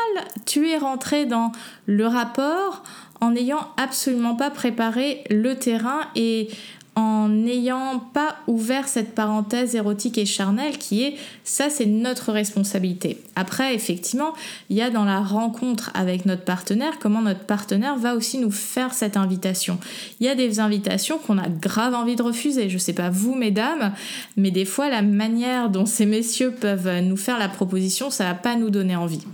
Tu 0.45 0.69
es 0.69 0.77
rentré 0.77 1.25
dans 1.25 1.51
le 1.85 2.07
rapport 2.07 2.83
en 3.21 3.31
n'ayant 3.31 3.67
absolument 3.77 4.35
pas 4.35 4.49
préparé 4.49 5.23
le 5.29 5.55
terrain 5.55 6.01
et 6.15 6.49
en 6.95 7.27
n'ayant 7.27 7.99
pas 7.99 8.37
ouvert 8.47 8.87
cette 8.87 9.13
parenthèse 9.13 9.75
érotique 9.75 10.17
et 10.17 10.25
charnelle 10.25 10.77
qui 10.77 11.03
est 11.03 11.15
ça 11.43 11.69
c'est 11.69 11.85
notre 11.85 12.31
responsabilité. 12.31 13.21
Après 13.35 13.75
effectivement, 13.75 14.33
il 14.69 14.77
y 14.77 14.81
a 14.81 14.89
dans 14.89 15.03
la 15.03 15.19
rencontre 15.19 15.91
avec 15.93 16.25
notre 16.25 16.43
partenaire 16.43 16.97
comment 16.99 17.21
notre 17.21 17.45
partenaire 17.45 17.97
va 17.97 18.15
aussi 18.15 18.37
nous 18.37 18.51
faire 18.51 18.93
cette 18.93 19.17
invitation. 19.17 19.77
Il 20.19 20.25
y 20.25 20.29
a 20.29 20.35
des 20.35 20.61
invitations 20.61 21.17
qu'on 21.17 21.37
a 21.37 21.49
grave 21.49 21.93
envie 21.93 22.15
de 22.15 22.23
refuser. 22.23 22.69
Je 22.69 22.77
sais 22.77 22.93
pas 22.93 23.09
vous 23.09 23.35
mesdames, 23.35 23.91
mais 24.37 24.51
des 24.51 24.65
fois 24.65 24.89
la 24.89 25.01
manière 25.01 25.69
dont 25.69 25.85
ces 25.85 26.05
messieurs 26.05 26.51
peuvent 26.51 27.01
nous 27.01 27.17
faire 27.17 27.37
la 27.37 27.49
proposition, 27.49 28.09
ça 28.09 28.23
va 28.23 28.35
pas 28.35 28.55
nous 28.55 28.69
donner 28.69 28.95
envie. 28.95 29.25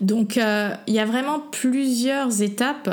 Donc 0.00 0.36
euh, 0.36 0.70
il 0.86 0.94
y 0.94 0.98
a 0.98 1.06
vraiment 1.06 1.40
plusieurs 1.40 2.42
étapes 2.42 2.90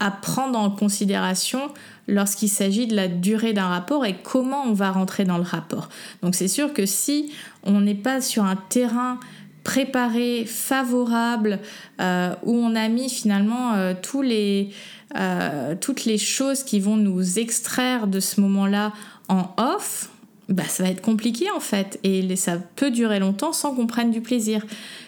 à 0.00 0.10
prendre 0.10 0.58
en 0.58 0.70
considération 0.70 1.70
lorsqu'il 2.06 2.48
s'agit 2.48 2.86
de 2.86 2.94
la 2.94 3.08
durée 3.08 3.52
d'un 3.52 3.68
rapport 3.68 4.04
et 4.04 4.16
comment 4.22 4.64
on 4.64 4.72
va 4.72 4.90
rentrer 4.90 5.24
dans 5.24 5.38
le 5.38 5.44
rapport. 5.44 5.88
Donc 6.22 6.34
c'est 6.34 6.48
sûr 6.48 6.72
que 6.72 6.86
si 6.86 7.32
on 7.62 7.80
n'est 7.80 7.94
pas 7.94 8.20
sur 8.20 8.44
un 8.44 8.56
terrain 8.56 9.18
préparé, 9.64 10.44
favorable, 10.44 11.58
euh, 12.00 12.34
où 12.44 12.54
on 12.54 12.76
a 12.76 12.88
mis 12.88 13.08
finalement 13.08 13.72
euh, 13.74 13.94
les, 14.22 14.68
euh, 15.16 15.74
toutes 15.80 16.04
les 16.04 16.18
choses 16.18 16.62
qui 16.62 16.78
vont 16.78 16.96
nous 16.96 17.38
extraire 17.38 18.06
de 18.06 18.20
ce 18.20 18.40
moment-là 18.42 18.92
en 19.28 19.50
off, 19.56 20.10
bah, 20.50 20.64
ça 20.68 20.82
va 20.82 20.90
être 20.90 21.00
compliqué 21.00 21.46
en 21.56 21.60
fait 21.60 21.98
et 22.04 22.36
ça 22.36 22.58
peut 22.76 22.90
durer 22.90 23.18
longtemps 23.18 23.54
sans 23.54 23.74
qu'on 23.74 23.86
prenne 23.86 24.10
du 24.10 24.20
plaisir. 24.20 24.64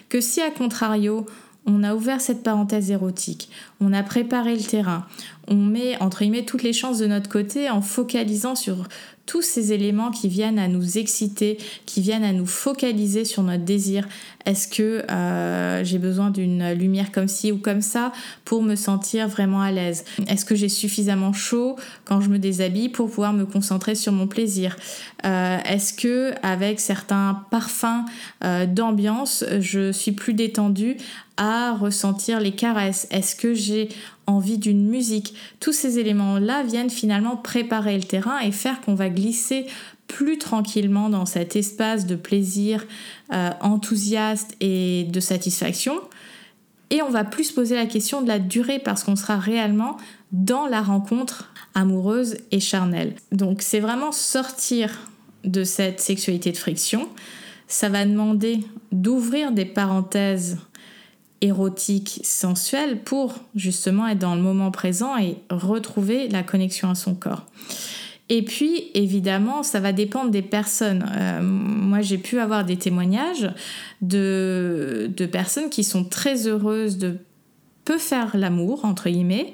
Que 0.09 0.19
si 0.19 0.41
à 0.41 0.49
contrario, 0.49 1.27
on 1.67 1.83
a 1.83 1.93
ouvert 1.93 2.21
cette 2.21 2.41
parenthèse 2.41 2.89
érotique, 2.89 3.49
on 3.79 3.93
a 3.93 4.01
préparé 4.01 4.55
le 4.55 4.63
terrain, 4.63 5.05
on 5.47 5.55
met 5.55 5.97
entre 6.01 6.19
guillemets 6.19 6.45
toutes 6.45 6.63
les 6.63 6.73
chances 6.73 6.99
de 6.99 7.07
notre 7.07 7.29
côté 7.29 7.69
en 7.69 7.81
focalisant 7.81 8.55
sur 8.55 8.87
tous 9.27 9.41
ces 9.41 9.73
éléments 9.73 10.09
qui 10.09 10.29
viennent 10.29 10.57
à 10.57 10.67
nous 10.67 10.97
exciter, 10.97 11.57
qui 11.85 12.01
viennent 12.01 12.23
à 12.23 12.31
nous 12.31 12.45
focaliser 12.45 13.25
sur 13.25 13.43
notre 13.43 13.65
désir. 13.65 14.07
Est-ce 14.45 14.69
que 14.69 15.03
euh, 15.11 15.83
j'ai 15.83 15.99
besoin 15.99 16.31
d'une 16.31 16.71
lumière 16.71 17.11
comme 17.11 17.27
ci 17.27 17.51
ou 17.51 17.57
comme 17.57 17.81
ça 17.81 18.13
pour 18.45 18.63
me 18.63 18.75
sentir 18.75 19.27
vraiment 19.27 19.61
à 19.61 19.69
l'aise? 19.69 20.05
Est-ce 20.29 20.45
que 20.45 20.55
j'ai 20.55 20.69
suffisamment 20.69 21.33
chaud 21.33 21.75
quand 22.05 22.21
je 22.21 22.29
me 22.29 22.39
déshabille 22.39 22.87
pour 22.87 23.09
pouvoir 23.09 23.33
me 23.33 23.45
concentrer 23.45 23.95
sur 23.95 24.13
mon 24.13 24.27
plaisir? 24.27 24.77
Euh, 25.25 25.57
Est-ce 25.65 25.93
que 25.93 26.33
avec 26.41 26.79
certains 26.79 27.43
parfums 27.51 28.05
euh, 28.45 28.65
d'ambiance, 28.65 29.43
je 29.59 29.91
suis 29.91 30.13
plus 30.13 30.33
détendue 30.33 30.95
à 31.35 31.73
ressentir 31.73 32.39
les 32.39 32.53
caresses? 32.53 33.07
Est-ce 33.11 33.35
que 33.35 33.53
j'ai 33.53 33.89
envie 34.27 34.57
d'une 34.57 34.87
musique 34.87 35.33
Tous 35.59 35.73
ces 35.73 35.99
éléments-là 35.99 36.63
viennent 36.63 36.89
finalement 36.89 37.37
préparer 37.37 37.97
le 37.97 38.03
terrain 38.03 38.39
et 38.39 38.51
faire 38.51 38.81
qu'on 38.81 38.93
va 38.93 39.09
glisser 39.09 39.65
plus 40.07 40.37
tranquillement 40.37 41.09
dans 41.09 41.25
cet 41.25 41.55
espace 41.55 42.05
de 42.05 42.15
plaisir 42.15 42.85
euh, 43.33 43.49
enthousiaste 43.61 44.55
et 44.59 45.05
de 45.05 45.19
satisfaction. 45.19 45.95
Et 46.89 47.01
on 47.01 47.09
va 47.09 47.23
plus 47.25 47.45
se 47.45 47.53
poser 47.53 47.75
la 47.75 47.85
question 47.85 48.21
de 48.21 48.27
la 48.27 48.39
durée 48.39 48.79
parce 48.79 49.03
qu'on 49.03 49.15
sera 49.15 49.37
réellement 49.37 49.97
dans 50.31 50.67
la 50.67 50.81
rencontre 50.81 51.51
amoureuse 51.73 52.37
et 52.51 52.59
charnelle. 52.59 53.15
Donc 53.31 53.61
c'est 53.61 53.79
vraiment 53.79 54.11
sortir 54.11 55.09
de 55.43 55.63
cette 55.63 55.99
sexualité 55.99 56.51
de 56.51 56.57
friction. 56.57 57.07
Ça 57.67 57.89
va 57.89 58.05
demander 58.05 58.59
d'ouvrir 58.91 59.51
des 59.51 59.65
parenthèses 59.65 60.57
érotique, 61.41 62.19
sensuelle 62.23 63.01
pour 63.03 63.35
justement 63.55 64.07
être 64.07 64.19
dans 64.19 64.35
le 64.35 64.41
moment 64.41 64.71
présent 64.71 65.17
et 65.17 65.37
retrouver 65.49 66.27
la 66.29 66.43
connexion 66.43 66.89
à 66.89 66.95
son 66.95 67.13
corps. 67.15 67.45
Et 68.29 68.41
puis, 68.43 68.91
évidemment, 68.93 69.63
ça 69.63 69.79
va 69.79 69.93
dépendre 69.93 70.31
des 70.31 70.41
personnes. 70.41 71.05
Euh, 71.15 71.41
moi, 71.41 72.01
j'ai 72.01 72.17
pu 72.17 72.39
avoir 72.39 72.65
des 72.65 72.75
témoignages 72.75 73.49
de, 74.01 75.09
de 75.15 75.25
personnes 75.25 75.69
qui 75.69 75.83
sont 75.83 76.03
très 76.03 76.47
heureuses 76.47 76.97
de 76.97 77.17
peu 77.85 77.97
faire 77.97 78.35
l'amour, 78.35 78.83
entre 78.83 79.09
guillemets, 79.09 79.53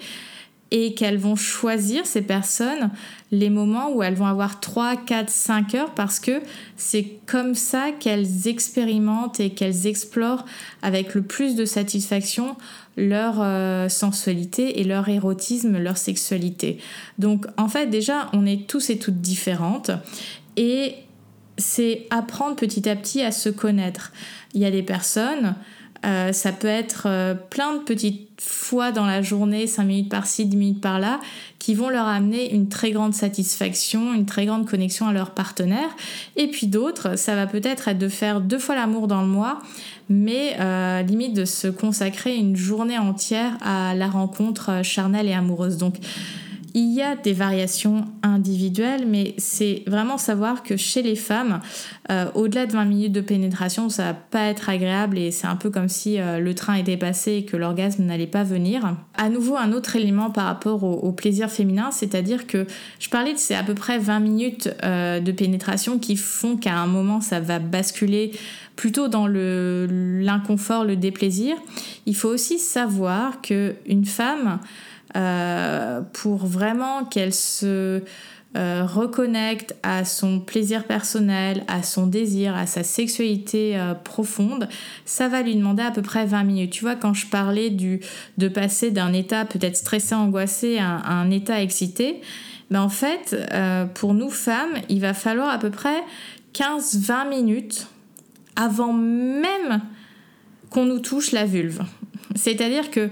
et 0.71 0.95
qu'elles 0.95 1.19
vont 1.19 1.35
choisir, 1.35 2.07
ces 2.07 2.23
personnes, 2.23 2.89
les 3.33 3.49
moments 3.49 3.91
où 3.91 4.03
elles 4.03 4.13
vont 4.13 4.27
avoir 4.27 4.59
3, 4.59 4.95
4, 4.95 5.27
5 5.27 5.73
heures 5.73 5.93
parce 5.95 6.19
que 6.19 6.43
c'est 6.77 7.17
comme 7.25 7.55
ça 7.55 7.89
qu'elles 7.99 8.47
expérimentent 8.47 9.39
et 9.39 9.49
qu'elles 9.49 9.87
explorent 9.87 10.45
avec 10.83 11.15
le 11.15 11.23
plus 11.23 11.55
de 11.55 11.65
satisfaction 11.65 12.55
leur 12.95 13.41
euh, 13.41 13.89
sensualité 13.89 14.79
et 14.79 14.83
leur 14.83 15.09
érotisme, 15.09 15.79
leur 15.79 15.97
sexualité. 15.97 16.77
Donc 17.17 17.47
en 17.57 17.67
fait 17.67 17.87
déjà 17.87 18.29
on 18.33 18.45
est 18.45 18.67
tous 18.67 18.91
et 18.91 18.99
toutes 18.99 19.19
différentes 19.19 19.89
et 20.55 20.93
c'est 21.57 22.05
apprendre 22.11 22.55
petit 22.55 22.87
à 22.87 22.95
petit 22.95 23.23
à 23.23 23.31
se 23.31 23.49
connaître. 23.49 24.11
Il 24.53 24.61
y 24.61 24.65
a 24.65 24.71
des 24.71 24.83
personnes 24.83 25.55
euh, 26.05 26.33
ça 26.33 26.51
peut 26.51 26.67
être 26.67 27.03
euh, 27.05 27.33
plein 27.33 27.75
de 27.75 27.79
petites 27.79 28.29
fois 28.41 28.91
dans 28.91 29.05
la 29.05 29.21
journée, 29.21 29.67
5 29.67 29.83
minutes 29.83 30.09
par-ci, 30.09 30.45
10 30.45 30.57
minutes 30.57 30.81
par-là, 30.81 31.19
qui 31.59 31.75
vont 31.75 31.89
leur 31.89 32.07
amener 32.07 32.53
une 32.53 32.67
très 32.67 32.91
grande 32.91 33.13
satisfaction, 33.13 34.13
une 34.13 34.25
très 34.25 34.45
grande 34.45 34.67
connexion 34.67 35.07
à 35.07 35.13
leur 35.13 35.31
partenaire. 35.31 35.89
Et 36.35 36.47
puis 36.47 36.67
d'autres, 36.67 37.17
ça 37.17 37.35
va 37.35 37.47
peut-être 37.47 37.87
être 37.87 37.97
de 37.97 38.09
faire 38.09 38.41
deux 38.41 38.59
fois 38.59 38.75
l'amour 38.75 39.07
dans 39.07 39.21
le 39.21 39.27
mois, 39.27 39.61
mais 40.09 40.57
euh, 40.59 41.01
limite 41.03 41.33
de 41.33 41.45
se 41.45 41.67
consacrer 41.67 42.35
une 42.35 42.57
journée 42.57 42.97
entière 42.97 43.57
à 43.61 43.95
la 43.95 44.07
rencontre 44.07 44.81
charnelle 44.83 45.27
et 45.29 45.33
amoureuse. 45.33 45.77
Donc 45.77 45.95
il 46.75 46.91
y 46.91 47.01
a 47.01 47.15
des 47.15 47.33
variations 47.33 48.05
individuelles, 48.23 49.05
mais 49.07 49.35
c'est 49.37 49.83
vraiment 49.85 50.17
savoir 50.17 50.63
que 50.63 50.75
chez 50.75 51.03
les 51.03 51.15
femmes, 51.15 51.59
euh, 52.09 52.25
au-delà 52.33 52.65
de 52.65 52.73
20 52.73 52.85
minutes 52.85 53.11
de 53.11 53.21
pénétration, 53.21 53.89
ça 53.89 54.05
va 54.05 54.13
pas 54.13 54.45
être 54.45 54.69
agréable 54.69 55.19
et 55.19 55.29
c'est 55.29 55.45
un 55.45 55.55
peu 55.55 55.69
comme 55.69 55.87
si 55.87 56.19
euh, 56.19 56.39
le 56.39 56.55
train 56.55 56.73
était 56.75 56.97
passé 56.97 57.33
et 57.33 57.45
que 57.45 57.57
l'orgasme 57.57 58.03
n'allait 58.03 58.25
pas 58.25 58.43
venir. 58.43 58.95
À 59.15 59.29
nouveau, 59.29 59.55
un 59.55 59.71
autre 59.71 59.95
élément 59.95 60.31
par 60.31 60.45
rapport 60.45 60.83
au, 60.83 61.11
plaisir 61.11 61.51
féminin, 61.51 61.91
c'est-à-dire 61.91 62.47
que 62.47 62.65
je 62.99 63.07
parlais 63.07 63.33
de 63.33 63.37
ces 63.37 63.53
à 63.53 63.61
peu 63.61 63.75
près 63.75 63.99
20 63.99 64.19
minutes 64.19 64.69
euh, 64.83 65.19
de 65.19 65.31
pénétration 65.31 65.99
qui 65.99 66.15
font 66.15 66.57
qu'à 66.57 66.75
un 66.75 66.87
moment 66.87 67.21
ça 67.21 67.39
va 67.39 67.59
basculer 67.59 68.31
plutôt 68.75 69.07
dans 69.07 69.27
l'inconfort, 69.27 70.85
le 70.85 70.95
déplaisir. 70.95 71.55
Il 72.07 72.15
faut 72.15 72.29
aussi 72.29 72.57
savoir 72.57 73.41
que 73.41 73.75
une 73.85 74.05
femme 74.05 74.59
euh, 75.15 76.01
pour 76.11 76.45
vraiment 76.47 77.05
qu'elle 77.05 77.35
se 77.35 78.01
euh, 78.55 78.83
reconnecte 78.83 79.75
à 79.83 80.05
son 80.05 80.39
plaisir 80.39 80.85
personnel, 80.85 81.63
à 81.67 81.83
son 81.83 82.07
désir, 82.07 82.55
à 82.55 82.65
sa 82.65 82.81
sexualité 82.81 83.77
euh, 83.77 83.93
profonde, 83.93 84.67
ça 85.05 85.27
va 85.27 85.43
lui 85.43 85.55
demander 85.55 85.83
à 85.83 85.91
peu 85.91 86.01
près 86.01 86.25
20 86.25 86.43
minutes. 86.43 86.71
Tu 86.71 86.83
vois, 86.83 86.95
quand 86.95 87.13
je 87.13 87.27
parlais 87.27 87.69
du, 87.69 87.99
de 88.39 88.47
passer 88.47 88.89
d'un 88.89 89.13
état 89.13 89.45
peut-être 89.45 89.77
stressé, 89.77 90.15
angoissé 90.15 90.79
à, 90.79 91.07
un 91.07 91.29
état 91.29 91.61
excité, 91.61 92.21
ben 92.71 92.81
en 92.81 92.89
fait, 92.89 93.35
pour 93.93 94.15
nous 94.15 94.31
femmes, 94.31 94.73
il 94.89 94.99
va 94.99 95.13
falloir 95.13 95.49
à 95.49 95.59
peu 95.59 95.69
près 95.69 96.01
15-20 96.55 97.29
minutes 97.29 97.87
avant 98.55 98.93
même 98.93 99.81
qu'on 100.71 100.85
nous 100.85 100.99
touche 100.99 101.33
la 101.33 101.45
vulve. 101.45 101.83
C'est-à-dire 102.33 102.89
que 102.89 103.11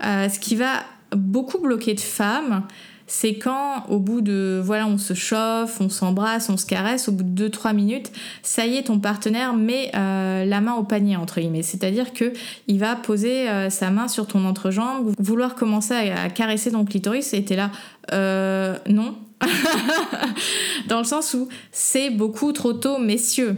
ce 0.00 0.38
qui 0.38 0.54
va 0.54 0.84
beaucoup 1.16 1.58
bloquer 1.58 1.94
de 1.94 2.00
femmes, 2.00 2.64
c'est 3.10 3.34
quand 3.34 3.86
au 3.88 3.98
bout 3.98 4.20
de 4.20 4.60
voilà 4.64 4.86
on 4.86 4.96
se 4.96 5.14
chauffe, 5.14 5.80
on 5.80 5.88
s'embrasse, 5.88 6.48
on 6.48 6.56
se 6.56 6.64
caresse, 6.64 7.08
au 7.08 7.12
bout 7.12 7.24
de 7.24 7.48
2-3 7.48 7.74
minutes, 7.74 8.12
ça 8.42 8.66
y 8.66 8.76
est 8.76 8.84
ton 8.84 9.00
partenaire 9.00 9.52
met 9.52 9.90
euh, 9.96 10.44
la 10.44 10.60
main 10.60 10.74
au 10.74 10.84
panier 10.84 11.16
entre 11.16 11.40
guillemets, 11.40 11.64
c'est-à-dire 11.64 12.12
que 12.12 12.32
il 12.68 12.78
va 12.78 12.94
poser 12.94 13.48
euh, 13.48 13.68
sa 13.68 13.90
main 13.90 14.06
sur 14.06 14.28
ton 14.28 14.44
entrejambe, 14.44 15.12
vouloir 15.18 15.56
commencer 15.56 15.94
à, 15.94 16.30
caresser 16.30 16.70
ton 16.70 16.84
clitoris 16.84 17.34
et 17.34 17.44
t'es 17.44 17.56
là 17.56 17.72
euh, 18.12 18.76
non 18.88 19.16
dans 20.88 20.98
le 20.98 21.04
sens 21.04 21.34
où 21.34 21.48
c'est 21.72 22.10
beaucoup 22.10 22.52
trop 22.52 22.74
tôt 22.74 22.98
messieurs. 22.98 23.56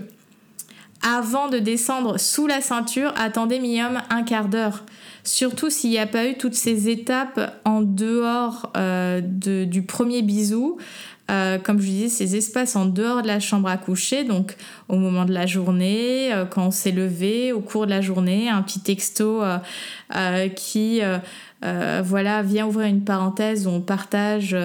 Avant 1.02 1.48
de 1.48 1.58
descendre 1.58 2.18
sous 2.18 2.46
la 2.46 2.60
ceinture, 2.60 3.12
attendez 3.16 3.58
minimum 3.58 4.00
un 4.08 4.22
quart 4.22 4.48
d'heure. 4.48 4.84
Surtout 5.24 5.68
s'il 5.68 5.90
n'y 5.90 5.98
a 5.98 6.06
pas 6.06 6.26
eu 6.26 6.36
toutes 6.36 6.54
ces 6.54 6.88
étapes 6.88 7.60
en 7.64 7.80
dehors 7.80 8.72
euh, 8.76 9.20
du 9.20 9.82
premier 9.82 10.22
bisou. 10.22 10.78
Euh, 11.30 11.58
comme 11.58 11.80
je 11.80 11.86
disais, 11.86 12.08
ces 12.08 12.36
espaces 12.36 12.76
en 12.76 12.84
dehors 12.84 13.22
de 13.22 13.28
la 13.28 13.40
chambre 13.40 13.68
à 13.68 13.76
coucher, 13.76 14.24
donc 14.24 14.56
au 14.88 14.96
moment 14.96 15.24
de 15.24 15.32
la 15.32 15.46
journée, 15.46 16.32
euh, 16.32 16.44
quand 16.44 16.66
on 16.66 16.70
s'est 16.70 16.90
levé, 16.90 17.52
au 17.52 17.60
cours 17.60 17.86
de 17.86 17.90
la 17.90 18.00
journée, 18.00 18.48
un 18.48 18.62
petit 18.62 18.80
texto 18.80 19.42
qui 20.56 21.00
euh, 21.64 22.02
voilà, 22.04 22.42
vient 22.42 22.66
ouvrir 22.66 22.88
une 22.88 23.04
parenthèse 23.04 23.66
où 23.66 23.70
on 23.70 23.80
partage 23.80 24.56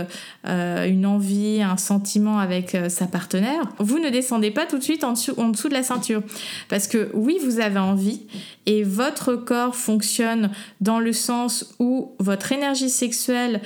euh, 0.47 0.85
une 0.87 1.05
envie, 1.05 1.61
un 1.61 1.77
sentiment 1.77 2.39
avec 2.39 2.73
euh, 2.75 2.89
sa 2.89 3.05
partenaire, 3.05 3.61
vous 3.79 3.99
ne 3.99 4.09
descendez 4.09 4.51
pas 4.51 4.65
tout 4.65 4.77
de 4.77 4.83
suite 4.83 5.03
dessous, 5.03 5.33
en 5.37 5.49
dessous 5.49 5.69
de 5.69 5.73
la 5.73 5.83
ceinture. 5.83 6.23
Parce 6.69 6.87
que 6.87 7.09
oui, 7.13 7.37
vous 7.43 7.59
avez 7.59 7.79
envie 7.79 8.21
et 8.65 8.83
votre 8.83 9.35
corps 9.35 9.75
fonctionne 9.75 10.51
dans 10.81 10.99
le 10.99 11.13
sens 11.13 11.75
où 11.79 12.15
votre 12.19 12.51
énergie 12.51 12.89
sexuelle 12.89 13.61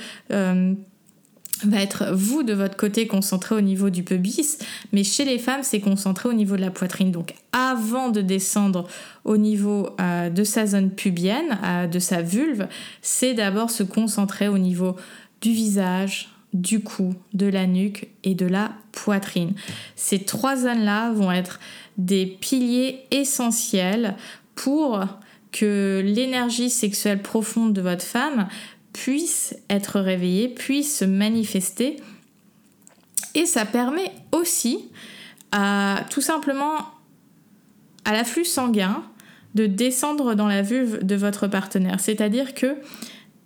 va 1.66 1.80
être 1.80 2.12
vous 2.12 2.42
de 2.42 2.52
votre 2.52 2.76
côté 2.76 3.06
concentré 3.06 3.54
au 3.54 3.60
niveau 3.60 3.90
du 3.90 4.02
pubis, 4.02 4.58
mais 4.92 5.04
chez 5.04 5.24
les 5.24 5.38
femmes 5.38 5.62
c'est 5.62 5.80
concentré 5.80 6.28
au 6.28 6.32
niveau 6.32 6.56
de 6.56 6.60
la 6.60 6.70
poitrine. 6.70 7.10
Donc 7.10 7.34
avant 7.52 8.08
de 8.08 8.20
descendre 8.20 8.88
au 9.24 9.36
niveau 9.36 9.90
euh, 10.00 10.30
de 10.30 10.44
sa 10.44 10.66
zone 10.66 10.90
pubienne, 10.90 11.58
euh, 11.64 11.86
de 11.86 11.98
sa 11.98 12.22
vulve, 12.22 12.68
c'est 13.00 13.34
d'abord 13.34 13.70
se 13.70 13.82
concentrer 13.82 14.48
au 14.48 14.58
niveau 14.58 14.96
du 15.40 15.52
visage, 15.52 16.28
du 16.52 16.80
cou, 16.80 17.14
de 17.32 17.46
la 17.46 17.66
nuque 17.66 18.08
et 18.24 18.34
de 18.34 18.46
la 18.46 18.72
poitrine. 18.92 19.52
Ces 19.96 20.20
trois 20.20 20.56
zones-là 20.56 21.12
vont 21.12 21.32
être 21.32 21.60
des 21.96 22.26
piliers 22.26 23.00
essentiels 23.10 24.16
pour 24.54 25.00
que 25.50 26.02
l'énergie 26.04 26.70
sexuelle 26.70 27.20
profonde 27.20 27.74
de 27.74 27.82
votre 27.82 28.04
femme 28.04 28.48
puisse 28.92 29.54
être 29.70 30.00
réveillé, 30.00 30.48
puisse 30.48 30.98
se 30.98 31.04
manifester. 31.04 31.96
Et 33.34 33.46
ça 33.46 33.64
permet 33.64 34.12
aussi 34.32 34.90
à 35.52 36.04
tout 36.10 36.20
simplement 36.20 36.76
à 38.04 38.12
l'afflux 38.12 38.44
sanguin 38.44 39.04
de 39.54 39.66
descendre 39.66 40.34
dans 40.34 40.48
la 40.48 40.62
vulve 40.62 41.04
de 41.04 41.14
votre 41.14 41.46
partenaire. 41.46 42.00
C'est-à-dire 42.00 42.54
que 42.54 42.76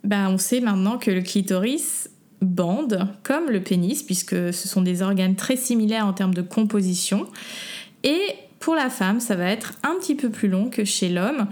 bah, 0.03 0.29
on 0.29 0.37
sait 0.37 0.61
maintenant 0.61 0.97
que 0.97 1.11
le 1.11 1.21
clitoris 1.21 2.09
bande 2.41 3.07
comme 3.23 3.49
le 3.49 3.61
pénis, 3.61 4.03
puisque 4.03 4.53
ce 4.53 4.67
sont 4.67 4.81
des 4.81 5.01
organes 5.01 5.35
très 5.35 5.57
similaires 5.57 6.05
en 6.05 6.13
termes 6.13 6.33
de 6.33 6.41
composition. 6.41 7.27
Et 8.03 8.21
pour 8.59 8.75
la 8.75 8.89
femme, 8.89 9.19
ça 9.19 9.35
va 9.35 9.49
être 9.49 9.73
un 9.83 9.95
petit 9.99 10.15
peu 10.15 10.29
plus 10.29 10.47
long 10.47 10.69
que 10.69 10.85
chez 10.85 11.09
l'homme, 11.09 11.47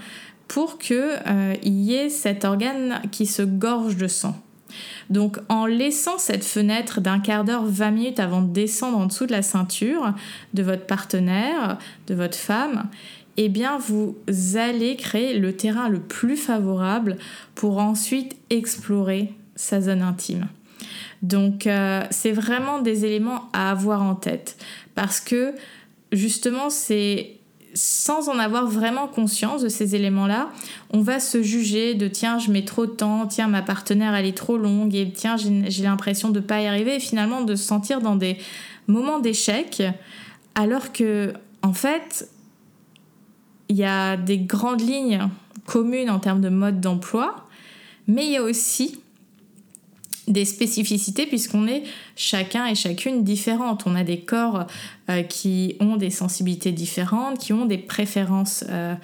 pour 0.47 0.77
qu'il 0.77 0.97
euh, 0.97 1.55
y 1.63 1.95
ait 1.95 2.09
cet 2.09 2.45
organe 2.45 3.01
qui 3.11 3.25
se 3.25 3.41
gorge 3.41 3.97
de 3.97 4.07
sang. 4.07 4.35
Donc 5.09 5.37
en 5.49 5.65
laissant 5.65 6.17
cette 6.17 6.43
fenêtre 6.43 7.01
d'un 7.01 7.19
quart 7.19 7.43
d'heure, 7.43 7.65
20 7.65 7.91
minutes 7.91 8.19
avant 8.19 8.41
de 8.41 8.51
descendre 8.51 8.97
en 8.97 9.05
dessous 9.05 9.25
de 9.25 9.31
la 9.31 9.41
ceinture 9.41 10.13
de 10.53 10.63
votre 10.63 10.85
partenaire, 10.85 11.77
de 12.07 12.15
votre 12.15 12.37
femme, 12.37 12.89
eh 13.37 13.49
bien 13.49 13.77
vous 13.77 14.15
allez 14.55 14.95
créer 14.95 15.37
le 15.37 15.55
terrain 15.55 15.89
le 15.89 15.99
plus 15.99 16.37
favorable 16.37 17.17
pour 17.53 17.77
ensuite 17.77 18.35
explorer 18.49 19.33
sa 19.55 19.81
zone 19.81 20.01
intime. 20.01 20.47
Donc 21.21 21.67
euh, 21.67 22.03
c'est 22.11 22.31
vraiment 22.31 22.81
des 22.81 23.05
éléments 23.05 23.49
à 23.53 23.71
avoir 23.71 24.01
en 24.01 24.15
tête 24.15 24.57
parce 24.95 25.19
que 25.19 25.53
justement 26.11 26.69
c'est 26.69 27.34
sans 27.75 28.29
en 28.29 28.39
avoir 28.39 28.65
vraiment 28.67 29.07
conscience 29.07 29.61
de 29.61 29.69
ces 29.69 29.95
éléments-là, 29.95 30.49
on 30.91 31.01
va 31.01 31.19
se 31.19 31.43
juger 31.43 31.93
de 31.93 32.07
tiens, 32.07 32.39
je 32.39 32.49
mets 32.49 32.63
trop 32.63 32.85
de 32.85 32.91
temps, 32.91 33.27
tiens, 33.27 33.47
ma 33.47 33.61
partenaire 33.61 34.15
elle 34.15 34.25
est 34.25 34.37
trop 34.37 34.57
longue, 34.57 34.95
et 34.95 35.11
tiens, 35.11 35.35
j'ai 35.37 35.83
l'impression 35.83 36.29
de 36.29 36.39
ne 36.39 36.45
pas 36.45 36.61
y 36.61 36.67
arriver, 36.67 36.95
et 36.95 36.99
finalement 36.99 37.41
de 37.41 37.55
se 37.55 37.63
sentir 37.63 37.99
dans 37.99 38.15
des 38.15 38.37
moments 38.87 39.19
d'échec, 39.19 39.83
alors 40.55 40.93
que, 40.93 41.33
en 41.61 41.73
fait, 41.73 42.29
il 43.67 43.75
y 43.75 43.83
a 43.83 44.15
des 44.15 44.37
grandes 44.37 44.81
lignes 44.81 45.27
communes 45.65 46.09
en 46.09 46.19
termes 46.19 46.41
de 46.41 46.49
mode 46.49 46.79
d'emploi, 46.79 47.47
mais 48.07 48.25
il 48.25 48.31
y 48.31 48.37
a 48.37 48.43
aussi 48.43 49.01
des 50.27 50.45
spécificités 50.45 51.25
puisqu'on 51.25 51.67
est 51.67 51.83
chacun 52.15 52.65
et 52.65 52.75
chacune 52.75 53.23
différente. 53.23 53.83
On 53.85 53.95
a 53.95 54.03
des 54.03 54.19
corps 54.19 54.65
euh, 55.09 55.23
qui 55.23 55.75
ont 55.79 55.97
des 55.97 56.09
sensibilités 56.09 56.71
différentes, 56.71 57.39
qui 57.39 57.53
ont 57.53 57.65
des 57.65 57.77
préférences 57.77 58.63
euh, 58.69 58.95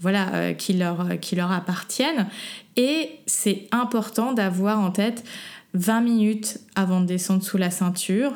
voilà, 0.00 0.34
euh, 0.34 0.52
qui, 0.54 0.72
leur, 0.72 1.20
qui 1.20 1.36
leur 1.36 1.52
appartiennent. 1.52 2.28
Et 2.76 3.10
c'est 3.26 3.68
important 3.72 4.32
d'avoir 4.32 4.80
en 4.80 4.90
tête 4.90 5.24
20 5.74 6.00
minutes 6.00 6.58
avant 6.74 7.00
de 7.00 7.06
descendre 7.06 7.42
sous 7.42 7.58
la 7.58 7.70
ceinture, 7.70 8.32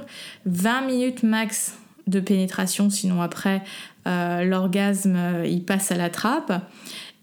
20 0.47 0.83
minutes 0.83 1.23
max 1.23 1.79
de 2.07 2.21
pénétration, 2.21 2.91
sinon 2.91 3.23
après 3.23 3.63
l'orgasme 4.07 5.19
il 5.47 5.65
passe 5.65 5.91
à 5.91 5.97
la 5.97 6.11
trappe, 6.11 6.53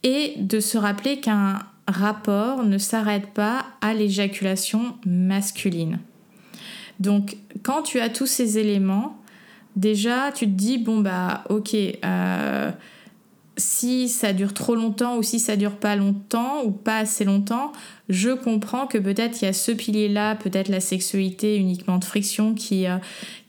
et 0.03 0.34
de 0.38 0.60
se 0.60 0.77
rappeler 0.77 1.19
qu'un 1.19 1.60
rapport 1.91 2.63
ne 2.63 2.77
s'arrête 2.77 3.27
pas 3.27 3.65
à 3.82 3.93
l'éjaculation 3.93 4.95
masculine. 5.06 5.99
Donc 6.99 7.38
quand 7.63 7.82
tu 7.84 7.99
as 7.99 8.10
tous 8.10 8.27
ces 8.27 8.58
éléments, 8.58 9.17
déjà 9.75 10.32
tu 10.32 10.45
te 10.45 10.51
dis 10.51 10.77
bon 10.77 10.99
bah 10.99 11.43
ok 11.49 11.75
euh, 11.75 12.71
si 13.62 14.10
ça 14.10 14.34
dure 14.34 14.54
trop 14.54 14.76
longtemps 14.76 15.17
ou 15.17 15.24
si 15.24 15.39
ça 15.39 15.56
dure 15.56 15.78
pas 15.78 15.95
longtemps 15.95 16.63
ou 16.65 16.71
pas 16.71 16.97
assez 16.97 17.24
longtemps, 17.24 17.71
je 18.12 18.32
comprends 18.32 18.88
que 18.88 18.97
peut-être 18.97 19.41
il 19.41 19.45
y 19.45 19.47
a 19.47 19.54
ce 19.54 19.71
pilier-là, 19.71 20.36
peut-être 20.36 20.67
la 20.67 20.82
sexualité 20.82 21.56
uniquement 21.56 21.97
de 21.97 22.04
friction 22.04 22.54
qui, 22.54 22.86
euh, 22.86 22.97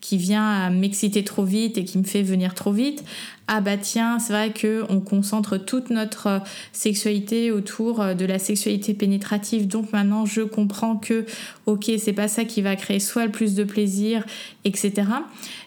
qui 0.00 0.16
vient 0.16 0.48
à 0.48 0.70
m'exciter 0.70 1.24
trop 1.24 1.44
vite 1.44 1.78
et 1.78 1.84
qui 1.84 1.98
me 1.98 2.04
fait 2.04 2.22
venir 2.22 2.54
trop 2.54 2.70
vite. 2.70 3.02
Ah 3.48 3.60
bah 3.60 3.76
tiens, 3.76 4.20
c'est 4.20 4.32
vrai 4.32 4.52
que 4.52 4.84
on 4.88 5.00
concentre 5.00 5.56
toute 5.56 5.90
notre 5.90 6.26
euh, 6.28 6.38
sexualité 6.72 7.50
autour 7.50 8.00
euh, 8.00 8.14
de 8.14 8.24
la 8.24 8.38
sexualité 8.38 8.94
pénétrative. 8.94 9.66
Donc 9.66 9.92
maintenant, 9.92 10.26
je 10.26 10.42
comprends 10.42 10.96
que 10.96 11.26
ok, 11.66 11.90
c'est 11.98 12.12
pas 12.12 12.28
ça 12.28 12.44
qui 12.44 12.62
va 12.62 12.76
créer 12.76 13.00
soit 13.00 13.24
le 13.24 13.32
plus 13.32 13.56
de 13.56 13.64
plaisir, 13.64 14.24
etc. 14.64 14.92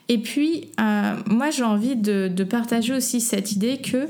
Et 0.07 0.19
puis, 0.19 0.69
moi, 0.77 1.49
j'ai 1.49 1.63
envie 1.63 1.95
de, 1.95 2.27
de 2.27 2.43
partager 2.43 2.93
aussi 2.93 3.19
cette 3.19 3.53
idée 3.53 3.77
que 3.77 4.07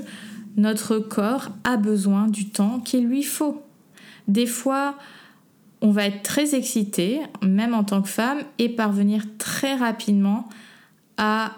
notre 0.56 0.98
corps 0.98 1.48
a 1.64 1.76
besoin 1.76 2.28
du 2.28 2.48
temps 2.48 2.80
qu'il 2.80 3.06
lui 3.06 3.22
faut. 3.22 3.62
Des 4.28 4.46
fois, 4.46 4.96
on 5.80 5.90
va 5.90 6.06
être 6.06 6.22
très 6.22 6.54
excité, 6.54 7.20
même 7.42 7.74
en 7.74 7.84
tant 7.84 8.02
que 8.02 8.08
femme, 8.08 8.38
et 8.58 8.68
parvenir 8.68 9.24
très 9.38 9.74
rapidement 9.76 10.48
à 11.16 11.52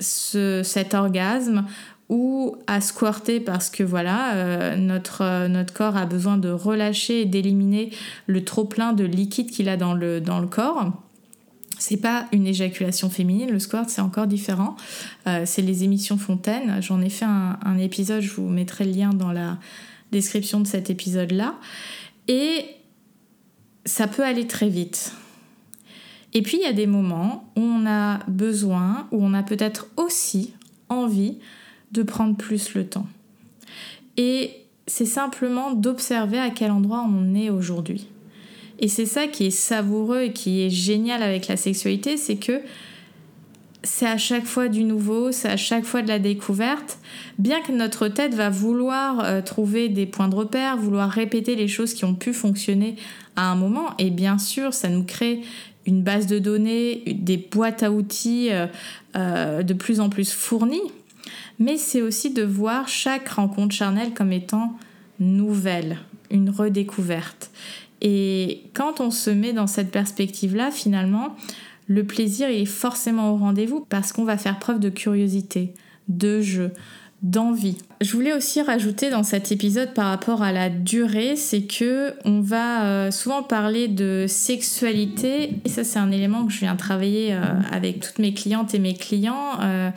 cet 0.00 0.94
orgasme 0.94 1.64
ou 2.08 2.56
à 2.66 2.80
squirter 2.80 3.40
parce 3.40 3.70
que 3.70 3.82
voilà, 3.82 4.34
euh, 4.34 4.76
notre, 4.76 5.46
notre 5.46 5.72
corps 5.72 5.96
a 5.96 6.04
besoin 6.04 6.36
de 6.36 6.50
relâcher 6.50 7.22
et 7.22 7.24
d'éliminer 7.24 7.90
le 8.26 8.44
trop 8.44 8.64
plein 8.64 8.92
de 8.92 9.04
liquide 9.04 9.50
qu'il 9.50 9.68
a 9.68 9.76
dans 9.76 9.94
le 9.94 10.46
corps. 10.46 10.92
C'est 11.86 11.98
pas 11.98 12.24
une 12.32 12.46
éjaculation 12.46 13.10
féminine, 13.10 13.50
le 13.50 13.58
squirt 13.58 13.90
c'est 13.90 14.00
encore 14.00 14.26
différent. 14.26 14.74
Euh, 15.26 15.42
c'est 15.44 15.60
les 15.60 15.84
émissions 15.84 16.16
fontaines. 16.16 16.80
J'en 16.80 17.02
ai 17.02 17.10
fait 17.10 17.26
un, 17.26 17.58
un, 17.62 17.76
épisode, 17.76 18.22
je 18.22 18.32
vous 18.32 18.48
mettrai 18.48 18.86
le 18.86 18.92
lien 18.92 19.10
dans 19.10 19.32
la 19.32 19.58
description 20.10 20.60
de 20.60 20.66
cet 20.66 20.88
épisode-là. 20.88 21.56
Et 22.26 22.64
ça 23.84 24.06
peut 24.06 24.24
aller 24.24 24.46
très 24.46 24.70
vite. 24.70 25.12
Et 26.32 26.40
puis 26.40 26.56
il 26.56 26.62
y 26.62 26.66
a 26.66 26.72
des 26.72 26.86
moments 26.86 27.52
où 27.54 27.60
on 27.60 27.84
a 27.86 28.20
besoin, 28.28 29.06
où 29.12 29.22
on 29.22 29.34
a 29.34 29.42
peut-être 29.42 29.88
aussi 29.98 30.54
envie 30.88 31.36
de 31.92 32.02
prendre 32.02 32.34
plus 32.34 32.72
le 32.72 32.86
temps. 32.86 33.06
Et 34.16 34.52
c'est 34.86 35.04
simplement 35.04 35.72
d'observer 35.72 36.38
à 36.38 36.48
quel 36.48 36.70
endroit 36.70 37.06
on 37.06 37.34
est 37.34 37.50
aujourd'hui. 37.50 38.08
Et 38.78 38.88
c'est 38.88 39.06
ça 39.06 39.26
qui 39.26 39.46
est 39.46 39.50
savoureux 39.50 40.22
et 40.22 40.32
qui 40.32 40.62
est 40.62 40.70
génial 40.70 41.22
avec 41.22 41.48
la 41.48 41.56
sexualité, 41.56 42.16
c'est 42.16 42.36
que 42.36 42.60
c'est 43.84 44.06
à 44.06 44.16
chaque 44.16 44.46
fois 44.46 44.68
du 44.68 44.82
nouveau, 44.82 45.30
c'est 45.30 45.48
à 45.48 45.56
chaque 45.56 45.84
fois 45.84 46.02
de 46.02 46.08
la 46.08 46.18
découverte, 46.18 46.98
bien 47.38 47.60
que 47.60 47.70
notre 47.70 48.08
tête 48.08 48.34
va 48.34 48.50
vouloir 48.50 49.22
euh, 49.22 49.42
trouver 49.42 49.88
des 49.88 50.06
points 50.06 50.28
de 50.28 50.34
repère, 50.34 50.76
vouloir 50.76 51.10
répéter 51.10 51.54
les 51.54 51.68
choses 51.68 51.94
qui 51.94 52.04
ont 52.04 52.14
pu 52.14 52.32
fonctionner 52.32 52.96
à 53.36 53.50
un 53.50 53.54
moment, 53.54 53.90
et 53.98 54.10
bien 54.10 54.38
sûr, 54.38 54.72
ça 54.72 54.88
nous 54.88 55.04
crée 55.04 55.42
une 55.86 56.02
base 56.02 56.26
de 56.26 56.38
données, 56.38 57.02
des 57.06 57.36
boîtes 57.36 57.82
à 57.82 57.92
outils 57.92 58.48
euh, 58.50 58.66
euh, 59.16 59.62
de 59.62 59.74
plus 59.74 60.00
en 60.00 60.08
plus 60.08 60.32
fournies, 60.32 60.90
mais 61.58 61.76
c'est 61.76 62.00
aussi 62.00 62.30
de 62.30 62.42
voir 62.42 62.88
chaque 62.88 63.28
rencontre 63.28 63.74
charnelle 63.74 64.14
comme 64.14 64.32
étant 64.32 64.76
nouvelle, 65.20 65.98
une 66.30 66.48
redécouverte. 66.48 67.50
Et 68.04 68.64
quand 68.74 69.00
on 69.00 69.10
se 69.10 69.30
met 69.30 69.54
dans 69.54 69.66
cette 69.66 69.90
perspective-là, 69.90 70.70
finalement, 70.70 71.34
le 71.88 72.04
plaisir 72.04 72.48
est 72.48 72.66
forcément 72.66 73.32
au 73.32 73.36
rendez-vous 73.36 73.84
parce 73.88 74.12
qu'on 74.12 74.24
va 74.24 74.36
faire 74.36 74.58
preuve 74.58 74.78
de 74.78 74.90
curiosité, 74.90 75.72
de 76.08 76.40
jeu, 76.42 76.70
d'envie. 77.22 77.78
Je 78.02 78.12
voulais 78.12 78.34
aussi 78.34 78.60
rajouter 78.60 79.08
dans 79.08 79.22
cet 79.22 79.50
épisode 79.50 79.94
par 79.94 80.08
rapport 80.08 80.42
à 80.42 80.52
la 80.52 80.68
durée, 80.68 81.36
c'est 81.36 81.62
que 81.62 82.12
on 82.26 82.42
va 82.42 82.84
euh, 82.84 83.10
souvent 83.10 83.42
parler 83.42 83.88
de 83.88 84.26
sexualité 84.28 85.54
et 85.64 85.68
ça 85.70 85.84
c'est 85.84 85.98
un 85.98 86.10
élément 86.10 86.44
que 86.44 86.52
je 86.52 86.60
viens 86.60 86.76
travailler 86.76 87.32
euh, 87.32 87.40
avec 87.72 88.00
toutes 88.00 88.18
mes 88.18 88.34
clientes 88.34 88.74
et 88.74 88.78
mes 88.78 88.92
clients, 88.92 89.58
euh, 89.62 89.90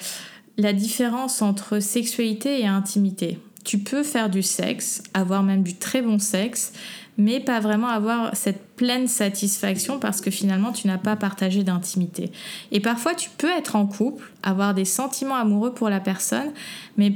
la 0.57 0.71
différence 0.71 1.41
entre 1.41 1.81
sexualité 1.81 2.61
et 2.61 2.67
intimité. 2.67 3.39
Tu 3.65 3.79
peux 3.79 4.03
faire 4.03 4.29
du 4.29 4.41
sexe, 4.41 5.03
avoir 5.13 5.43
même 5.43 5.63
du 5.63 5.75
très 5.75 6.01
bon 6.01 6.19
sexe, 6.19 6.71
mais 7.17 7.39
pas 7.39 7.59
vraiment 7.59 7.87
avoir 7.87 8.35
cette 8.35 8.75
pleine 8.75 9.07
satisfaction 9.07 9.99
parce 9.99 10.21
que 10.21 10.31
finalement 10.31 10.71
tu 10.71 10.87
n'as 10.87 10.97
pas 10.97 11.15
partagé 11.15 11.63
d'intimité. 11.63 12.31
Et 12.71 12.79
parfois 12.79 13.15
tu 13.15 13.29
peux 13.37 13.49
être 13.49 13.75
en 13.75 13.87
couple, 13.87 14.31
avoir 14.43 14.73
des 14.73 14.85
sentiments 14.85 15.35
amoureux 15.35 15.73
pour 15.73 15.89
la 15.89 15.99
personne, 15.99 16.51
mais 16.95 17.13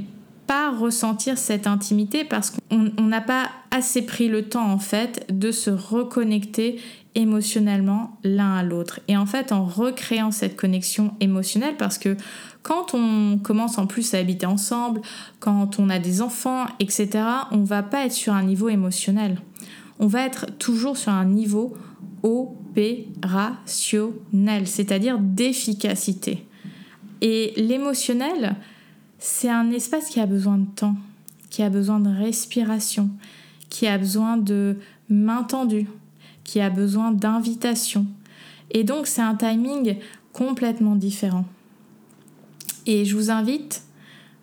pas 0.48 0.72
ressentir 0.72 1.38
cette 1.38 1.68
intimité 1.68 2.24
parce 2.24 2.52
qu'on 2.52 3.02
n'a 3.02 3.22
pas 3.22 3.50
assez 3.70 4.02
pris 4.02 4.28
le 4.28 4.50
temps 4.50 4.70
en 4.70 4.80
fait 4.80 5.26
de 5.30 5.52
se 5.52 5.70
reconnecter 5.70 6.82
émotionnellement 7.16 8.18
l'un 8.24 8.56
à 8.56 8.64
l'autre. 8.64 9.00
Et 9.08 9.18
en 9.18 9.26
fait 9.26 9.52
en 9.52 9.66
recréant 9.66 10.32
cette 10.32 10.56
connexion 10.56 11.14
émotionnelle 11.20 11.78
parce 11.78 11.98
que 11.98 12.18
quand 12.64 12.94
on 12.94 13.38
commence 13.38 13.78
en 13.78 13.88
plus 13.88 14.14
à 14.14 14.18
habiter 14.18 14.46
ensemble, 14.46 15.02
quand 15.40 15.80
on 15.80 15.90
a 15.90 16.00
des 16.00 16.22
enfants, 16.22 16.66
etc., 16.80 17.24
on 17.52 17.64
va 17.64 17.84
pas 17.84 18.06
être 18.06 18.14
sur 18.14 18.34
un 18.34 18.44
niveau 18.44 18.70
émotionnel 18.70 19.38
on 20.02 20.08
va 20.08 20.26
être 20.26 20.48
toujours 20.58 20.98
sur 20.98 21.14
un 21.14 21.24
niveau 21.26 21.78
opérationnel, 22.24 24.68
c'est-à-dire 24.68 25.20
d'efficacité. 25.20 26.46
Et 27.22 27.54
l'émotionnel, 27.56 28.56
c'est 29.20 29.50
un 29.50 29.70
espace 29.70 30.10
qui 30.10 30.20
a 30.20 30.26
besoin 30.26 30.58
de 30.58 30.66
temps, 30.66 30.96
qui 31.52 31.62
a 31.62 31.70
besoin 31.70 32.00
de 32.00 32.10
respiration, 32.10 33.12
qui 33.70 33.86
a 33.86 34.00
besoin 34.00 34.38
de 34.38 34.80
main 35.08 35.44
tendue, 35.44 35.88
qui 36.44 36.60
a 36.60 36.72
besoin 36.72 37.12
d'invitation. 37.12 38.08
Et 38.72 38.84
donc 38.84 39.06
c'est 39.06 39.22
un 39.22 39.36
timing 39.36 39.98
complètement 40.34 40.96
différent. 40.96 41.46
Et 42.88 43.06
je 43.06 43.16
vous 43.16 43.30
invite 43.30 43.84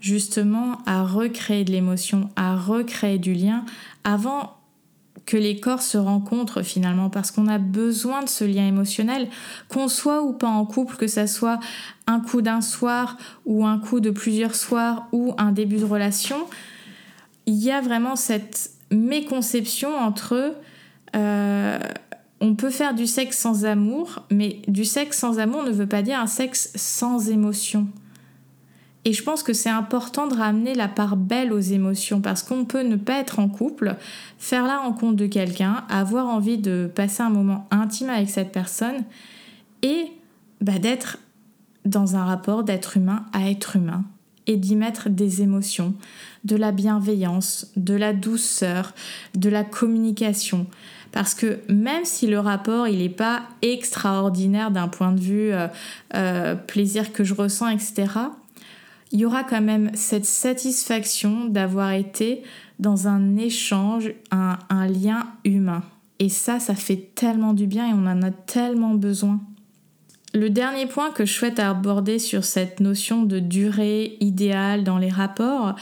justement 0.01 0.79
à 0.87 1.05
recréer 1.05 1.65
de 1.65 1.73
l'émotion, 1.73 2.31
à 2.37 2.57
recréer 2.57 3.19
du 3.19 3.35
lien 3.35 3.65
avant 4.05 4.58
que 5.29 5.37
les 5.37 5.61
corps 5.61 5.83
se 5.83 5.99
rencontrent 5.99 6.63
finalement 6.63 7.11
parce 7.11 7.31
qu'on 7.31 7.49
a 7.49 7.59
besoin 7.59 8.23
de 8.23 8.31
ce 8.31 8.45
lien 8.45 8.67
émotionnel, 8.67 9.29
qu'on 9.69 9.87
soit 9.87 10.23
ou 10.23 10.33
pas 10.33 10.49
en 10.49 10.65
couple, 10.65 10.97
que 10.97 11.07
ça 11.07 11.27
soit 11.27 11.61
un 12.07 12.19
coup 12.21 12.41
d'un 12.41 12.63
soir 12.63 13.19
ou 13.45 13.67
un 13.67 13.79
coup 13.79 14.01
de 14.01 14.09
plusieurs 14.09 14.55
soirs 14.55 15.07
ou 15.13 15.35
un 15.37 15.53
début 15.53 15.77
de 15.77 15.85
relation, 15.85 16.47
il 17.45 17.57
y 17.63 17.71
a 17.71 17.83
vraiment 17.83 18.17
cette 18.17 18.71
méconception 18.91 19.95
entre 19.95 20.55
euh, 21.15 21.79
on 22.41 22.55
peut 22.55 22.71
faire 22.71 22.95
du 22.95 23.07
sexe 23.07 23.37
sans 23.37 23.67
amour, 23.67 24.23
mais 24.31 24.63
du 24.67 24.87
sexe 24.87 25.19
sans 25.19 25.39
amour 25.39 25.63
ne 25.63 25.73
veut 25.73 25.87
pas 25.87 26.01
dire 26.01 26.19
un 26.19 26.27
sexe 26.27 26.73
sans 26.75 27.29
émotion. 27.29 27.87
Et 29.09 29.15
je 29.15 29.23
pense 29.23 29.43
que 29.43 29.55
c'est 29.55 29.71
important 29.71 30.27
de 30.27 30.35
ramener 30.35 30.75
la 30.75 30.87
part 30.87 31.17
belle 31.17 31.51
aux 31.51 31.61
émotions 31.61 32.21
parce 32.21 32.43
qu'on 32.43 32.67
peut 32.67 32.83
ne 32.83 32.97
pas 32.97 33.21
être 33.21 33.39
en 33.39 33.49
couple, 33.49 33.97
faire 34.37 34.67
la 34.67 34.81
rencontre 34.81 35.17
de 35.17 35.25
quelqu'un, 35.25 35.87
avoir 35.89 36.27
envie 36.27 36.59
de 36.59 36.91
passer 36.95 37.23
un 37.23 37.31
moment 37.31 37.67
intime 37.71 38.11
avec 38.11 38.29
cette 38.29 38.53
personne 38.53 39.05
et 39.81 40.13
bah, 40.61 40.79
d'être 40.79 41.17
dans 41.87 42.17
un 42.17 42.25
rapport 42.27 42.65
d'être 42.65 42.99
humain 42.99 43.25
à 43.33 43.49
être 43.49 43.77
humain 43.77 44.05
et 44.47 44.59
d'y 44.59 44.77
mettre 44.77 45.09
des 45.09 45.41
émotions, 45.41 45.95
de 46.45 46.57
la 46.57 46.71
bienveillance, 46.71 47.73
de 47.77 47.95
la 47.95 48.13
douceur, 48.13 48.93
de 49.35 49.49
la 49.49 49.65
communication. 49.65 50.67
Parce 51.13 51.33
que 51.33 51.61
même 51.71 52.05
si 52.05 52.27
le 52.27 52.41
rapport 52.41 52.87
il 52.89 52.99
n'est 52.99 53.09
pas 53.09 53.45
extraordinaire 53.63 54.71
d'un 54.71 54.89
point 54.89 55.13
de 55.13 55.21
vue 55.21 55.51
euh, 55.51 55.67
euh, 56.15 56.55
plaisir 56.55 57.15
que 57.15 57.25
je 57.25 57.33
ressens, 57.33 57.69
etc., 57.69 58.05
il 59.13 59.21
y 59.21 59.25
aura 59.25 59.45
quand 59.45 59.61
même 59.61 59.91
cette 59.95 60.25
satisfaction 60.25 61.47
d'avoir 61.47 61.93
été 61.93 62.43
dans 62.79 63.09
un 63.09 63.37
échange, 63.37 64.13
un, 64.31 64.87
lien 64.87 65.27
humain. 65.45 65.83
Et 66.19 66.29
ça, 66.29 66.61
ça 66.61 66.75
fait 66.75 67.11
tellement 67.15 67.53
du 67.53 67.67
bien 67.67 67.89
et 67.89 67.93
on 67.93 68.07
en 68.07 68.23
a 68.23 68.31
tellement 68.31 68.95
besoin. 68.95 69.41
Le 70.35 70.51
dernier 70.51 70.87
point 70.87 71.11
que 71.11 71.25
je 71.25 71.33
souhaite 71.33 71.59
aborder 71.59 72.19
sur 72.19 72.45
cette 72.45 72.81
notion 72.81 73.23
de 73.23 73.39
durée 73.39 74.17
idéale 74.21 74.85
dans 74.85 74.99
les 74.99 75.09
rapports, 75.09 75.75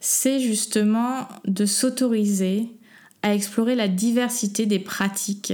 c'est 0.00 0.40
justement 0.40 1.28
de 1.44 1.66
s'autoriser 1.66 2.68
à 3.22 3.34
explorer 3.34 3.74
la 3.74 3.88
diversité 3.88 4.66
des 4.66 4.78
pratiques 4.78 5.52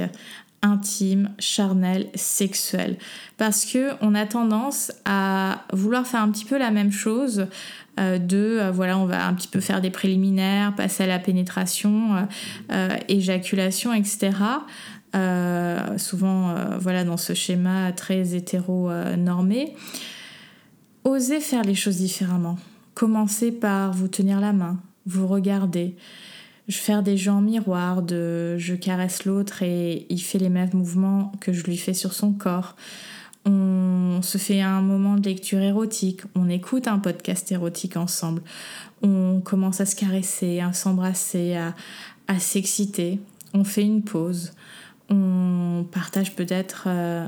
intime, 0.63 1.31
charnel, 1.39 2.09
sexuel. 2.15 2.97
Parce 3.37 3.65
que 3.65 3.91
on 4.01 4.15
a 4.15 4.27
tendance 4.27 4.93
à 5.05 5.65
vouloir 5.73 6.07
faire 6.07 6.23
un 6.23 6.31
petit 6.31 6.45
peu 6.45 6.59
la 6.59 6.71
même 6.71 6.93
chose 6.93 7.47
euh, 7.99 8.19
de 8.19 8.59
euh, 8.61 8.71
voilà 8.71 8.99
on 8.99 9.07
va 9.07 9.27
un 9.27 9.35
petit 9.35 9.49
peu 9.49 9.61
faire 9.61 9.81
des 9.81 9.91
préliminaires, 9.91 10.75
passer 10.75 11.05
à 11.05 11.07
la 11.07 11.19
pénétration, 11.19 12.27
euh, 12.73 12.97
éjaculation, 13.09 13.93
etc. 13.93 14.33
souvent 15.97 16.55
voilà 16.79 17.05
dans 17.05 17.17
ce 17.17 17.35
schéma 17.35 17.93
très 17.93 18.35
hétéro 18.35 18.91
normé. 19.17 19.75
Osez 21.05 21.41
faire 21.41 21.63
les 21.63 21.75
choses 21.75 21.97
différemment. 21.97 22.59
Commencez 22.95 23.53
par 23.53 23.93
vous 23.93 24.09
tenir 24.09 24.41
la 24.41 24.53
main, 24.53 24.79
vous 25.07 25.27
regarder, 25.27 25.97
je 26.69 26.77
faire 26.77 27.03
des 27.03 27.17
jeux 27.17 27.31
en 27.31 27.41
miroir, 27.41 28.03
de 28.03 28.57
je 28.59 28.75
caresse 28.75 29.25
l'autre 29.25 29.63
et 29.63 30.07
il 30.11 30.21
fait 30.21 30.39
les 30.39 30.51
mêmes 30.51 30.71
mouvements 30.75 31.33
que 31.41 31.53
je 31.53 31.65
lui 31.65 31.79
fais 31.79 31.95
sur 31.95 32.13
son 32.13 32.33
corps. 32.33 32.77
On 33.47 34.21
se 34.23 34.37
fait 34.37 34.61
un 34.61 34.83
moment 34.83 35.15
de 35.15 35.27
lecture 35.27 35.61
érotique, 35.61 36.21
on 36.35 36.51
écoute 36.51 36.87
un 36.87 36.99
podcast 36.99 37.51
érotique 37.51 37.97
ensemble, 37.97 38.43
on 39.03 39.41
commence 39.43 39.81
à 39.81 39.87
se 39.87 39.97
caresser, 39.97 40.61
à 40.61 40.75
s'embrasser, 40.75 41.57
à, 41.57 41.75
à 42.27 42.39
s'exciter, 42.39 43.21
on 43.55 43.65
fait 43.65 43.85
une 43.85 44.03
pause, 44.03 44.53
on 45.09 45.87
partage 45.91 46.37
peut-être 46.37 46.85
euh, 46.89 47.27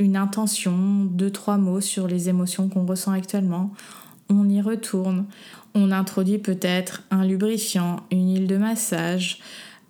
une 0.00 0.16
intention, 0.16 1.04
deux, 1.04 1.30
trois 1.30 1.58
mots 1.58 1.80
sur 1.80 2.08
les 2.08 2.28
émotions 2.28 2.68
qu'on 2.68 2.84
ressent 2.84 3.12
actuellement, 3.12 3.72
on 4.32 4.48
y 4.48 4.60
retourne, 4.60 5.26
on 5.74 5.90
introduit 5.90 6.38
peut-être 6.38 7.02
un 7.10 7.24
lubrifiant, 7.24 8.00
une 8.10 8.34
huile 8.34 8.46
de 8.46 8.56
massage, 8.56 9.38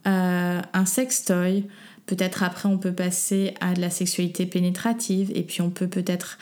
euh, 0.06 0.60
un 0.72 0.84
sextoy. 0.84 1.64
Peut-être 2.06 2.42
après 2.42 2.68
on 2.68 2.78
peut 2.78 2.92
passer 2.92 3.54
à 3.60 3.74
de 3.74 3.80
la 3.80 3.90
sexualité 3.90 4.44
pénétrative 4.44 5.30
et 5.34 5.42
puis 5.42 5.62
on 5.62 5.70
peut 5.70 5.86
peut-être 5.86 6.38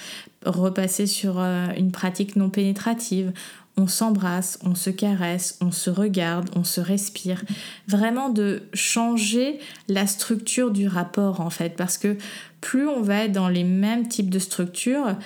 repasser 0.47 1.07
sur 1.07 1.39
euh, 1.39 1.69
une 1.77 1.93
pratique 1.93 2.37
non 2.37 2.49
pénétrative. 2.49 3.33
On 3.81 3.87
s'embrasse, 3.87 4.59
on 4.63 4.75
se 4.75 4.91
caresse, 4.91 5.57
on 5.63 5.71
se 5.71 5.89
regarde, 5.89 6.51
on 6.55 6.65
se 6.65 6.83
respire. 6.83 7.43
Vraiment 7.89 8.29
de 8.29 8.65
changer 8.75 9.59
la 9.89 10.07
structure 10.07 10.71
du 10.71 10.87
rapport 10.87 11.41
en 11.41 11.49
fait 11.49 11.77
parce 11.77 11.97
que 11.97 12.19
plus 12.61 12.87
on 12.87 13.01
va 13.01 13.25
être 13.25 13.33
dans 13.33 13.49
les 13.49 13.65
mêmes 13.65 14.07
types 14.07 14.29
de 14.29 14.39
structures, 14.39 15.17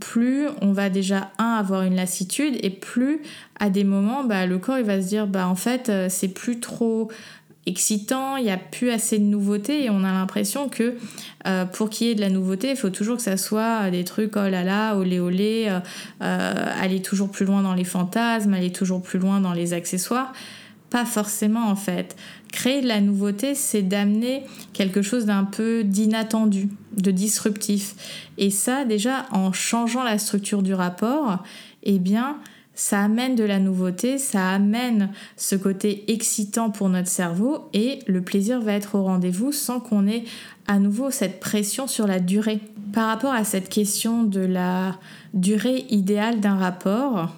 plus 0.00 0.48
on 0.60 0.72
va 0.72 0.90
déjà, 0.90 1.30
un, 1.38 1.54
avoir 1.54 1.82
une 1.82 1.94
lassitude, 1.94 2.56
et 2.64 2.70
plus 2.70 3.22
à 3.60 3.70
des 3.70 3.84
moments, 3.84 4.24
bah, 4.24 4.46
le 4.46 4.58
corps 4.58 4.78
il 4.78 4.84
va 4.84 5.00
se 5.00 5.06
dire, 5.06 5.28
bah, 5.28 5.46
en 5.46 5.54
fait, 5.54 5.88
euh, 5.88 6.08
c'est 6.08 6.28
plus 6.28 6.58
trop 6.58 7.08
excitant, 7.66 8.36
il 8.36 8.44
n'y 8.44 8.50
a 8.50 8.56
plus 8.56 8.90
assez 8.90 9.18
de 9.18 9.24
nouveautés 9.24 9.84
et 9.84 9.90
on 9.90 10.02
a 10.02 10.12
l'impression 10.12 10.68
que 10.68 10.96
euh, 11.46 11.64
pour 11.66 11.90
qu'il 11.90 12.06
y 12.06 12.10
ait 12.10 12.14
de 12.14 12.20
la 12.20 12.30
nouveauté, 12.30 12.70
il 12.70 12.76
faut 12.76 12.90
toujours 12.90 13.16
que 13.16 13.22
ça 13.22 13.36
soit 13.36 13.90
des 13.90 14.04
trucs 14.04 14.36
oh 14.36 14.48
là 14.48 14.64
là, 14.64 14.96
olé 14.96 15.20
olé, 15.20 15.66
euh, 15.68 15.80
euh, 16.22 16.54
aller 16.80 17.02
toujours 17.02 17.30
plus 17.30 17.44
loin 17.44 17.62
dans 17.62 17.74
les 17.74 17.84
fantasmes, 17.84 18.54
aller 18.54 18.72
toujours 18.72 19.02
plus 19.02 19.18
loin 19.18 19.40
dans 19.40 19.52
les 19.52 19.72
accessoires. 19.72 20.32
Pas 20.88 21.04
forcément 21.04 21.68
en 21.68 21.76
fait. 21.76 22.16
Créer 22.50 22.80
de 22.80 22.88
la 22.88 23.00
nouveauté, 23.00 23.54
c'est 23.54 23.82
d'amener 23.82 24.42
quelque 24.72 25.02
chose 25.02 25.26
d'un 25.26 25.44
peu 25.44 25.84
d'inattendu, 25.84 26.68
de 26.96 27.12
disruptif. 27.12 27.94
Et 28.38 28.50
ça, 28.50 28.84
déjà, 28.84 29.26
en 29.30 29.52
changeant 29.52 30.02
la 30.02 30.18
structure 30.18 30.62
du 30.62 30.74
rapport, 30.74 31.44
eh 31.84 32.00
bien, 32.00 32.38
ça 32.80 33.02
amène 33.02 33.34
de 33.34 33.44
la 33.44 33.58
nouveauté, 33.58 34.16
ça 34.16 34.48
amène 34.48 35.10
ce 35.36 35.54
côté 35.54 36.10
excitant 36.10 36.70
pour 36.70 36.88
notre 36.88 37.08
cerveau 37.08 37.68
et 37.74 37.98
le 38.06 38.22
plaisir 38.22 38.58
va 38.62 38.72
être 38.72 38.94
au 38.94 39.02
rendez-vous 39.02 39.52
sans 39.52 39.80
qu'on 39.80 40.06
ait 40.06 40.24
à 40.66 40.78
nouveau 40.78 41.10
cette 41.10 41.40
pression 41.40 41.86
sur 41.86 42.06
la 42.06 42.20
durée. 42.20 42.58
Par 42.94 43.08
rapport 43.08 43.34
à 43.34 43.44
cette 43.44 43.68
question 43.68 44.22
de 44.22 44.40
la 44.40 44.98
durée 45.34 45.84
idéale 45.90 46.40
d'un 46.40 46.56
rapport, 46.56 47.28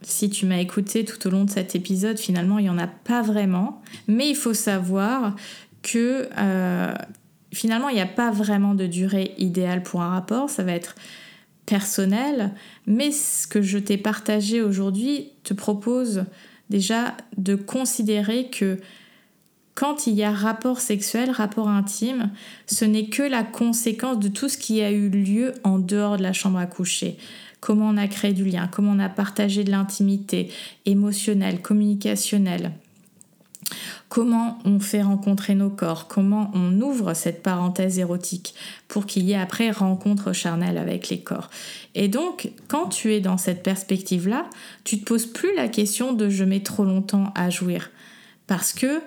si 0.00 0.30
tu 0.30 0.46
m'as 0.46 0.56
écouté 0.56 1.04
tout 1.04 1.26
au 1.26 1.30
long 1.30 1.44
de 1.44 1.50
cet 1.50 1.74
épisode, 1.74 2.18
finalement, 2.18 2.58
il 2.58 2.62
n'y 2.62 2.70
en 2.70 2.78
a 2.78 2.86
pas 2.86 3.20
vraiment. 3.20 3.82
Mais 4.08 4.30
il 4.30 4.36
faut 4.36 4.54
savoir 4.54 5.36
que 5.82 6.30
euh, 6.38 6.94
finalement, 7.52 7.90
il 7.90 7.96
n'y 7.96 8.00
a 8.00 8.06
pas 8.06 8.30
vraiment 8.30 8.74
de 8.74 8.86
durée 8.86 9.34
idéale 9.36 9.82
pour 9.82 10.00
un 10.00 10.08
rapport. 10.08 10.48
Ça 10.48 10.62
va 10.62 10.72
être 10.72 10.94
personnel, 11.66 12.52
mais 12.86 13.12
ce 13.12 13.46
que 13.46 13.62
je 13.62 13.78
t'ai 13.78 13.96
partagé 13.96 14.62
aujourd'hui 14.62 15.30
te 15.44 15.54
propose 15.54 16.24
déjà 16.70 17.16
de 17.36 17.54
considérer 17.54 18.48
que 18.48 18.78
quand 19.74 20.06
il 20.06 20.14
y 20.14 20.22
a 20.22 20.32
rapport 20.32 20.80
sexuel, 20.80 21.30
rapport 21.30 21.68
intime, 21.68 22.30
ce 22.66 22.84
n'est 22.84 23.06
que 23.06 23.22
la 23.22 23.42
conséquence 23.42 24.18
de 24.18 24.28
tout 24.28 24.48
ce 24.48 24.58
qui 24.58 24.82
a 24.82 24.90
eu 24.90 25.08
lieu 25.08 25.52
en 25.64 25.78
dehors 25.78 26.18
de 26.18 26.22
la 26.22 26.32
chambre 26.32 26.58
à 26.58 26.66
coucher. 26.66 27.16
Comment 27.60 27.88
on 27.88 27.96
a 27.96 28.08
créé 28.08 28.32
du 28.32 28.44
lien, 28.44 28.68
comment 28.68 28.92
on 28.92 28.98
a 28.98 29.08
partagé 29.08 29.64
de 29.64 29.70
l'intimité 29.70 30.50
émotionnelle, 30.84 31.62
communicationnelle, 31.62 32.72
comment 34.08 34.58
on 34.64 34.80
fait 34.80 35.02
rencontrer 35.02 35.54
nos 35.54 35.70
corps, 35.70 36.08
comment 36.08 36.50
on 36.54 36.80
ouvre 36.80 37.14
cette 37.14 37.42
parenthèse 37.42 37.98
érotique 37.98 38.54
pour 38.88 39.06
qu'il 39.06 39.24
y 39.24 39.32
ait 39.32 39.36
après 39.36 39.70
rencontre 39.70 40.32
charnelle 40.32 40.78
avec 40.78 41.08
les 41.08 41.20
corps? 41.20 41.50
Et 41.94 42.08
donc, 42.08 42.50
quand 42.68 42.88
tu 42.88 43.12
es 43.12 43.20
dans 43.20 43.38
cette 43.38 43.62
perspective-là, 43.62 44.48
tu 44.84 45.00
te 45.00 45.04
poses 45.04 45.26
plus 45.26 45.54
la 45.54 45.68
question 45.68 46.12
de 46.12 46.28
je 46.28 46.44
mets 46.44 46.62
trop 46.62 46.84
longtemps 46.84 47.32
à 47.34 47.50
jouir. 47.50 47.90
Parce 48.46 48.72
que 48.72 49.00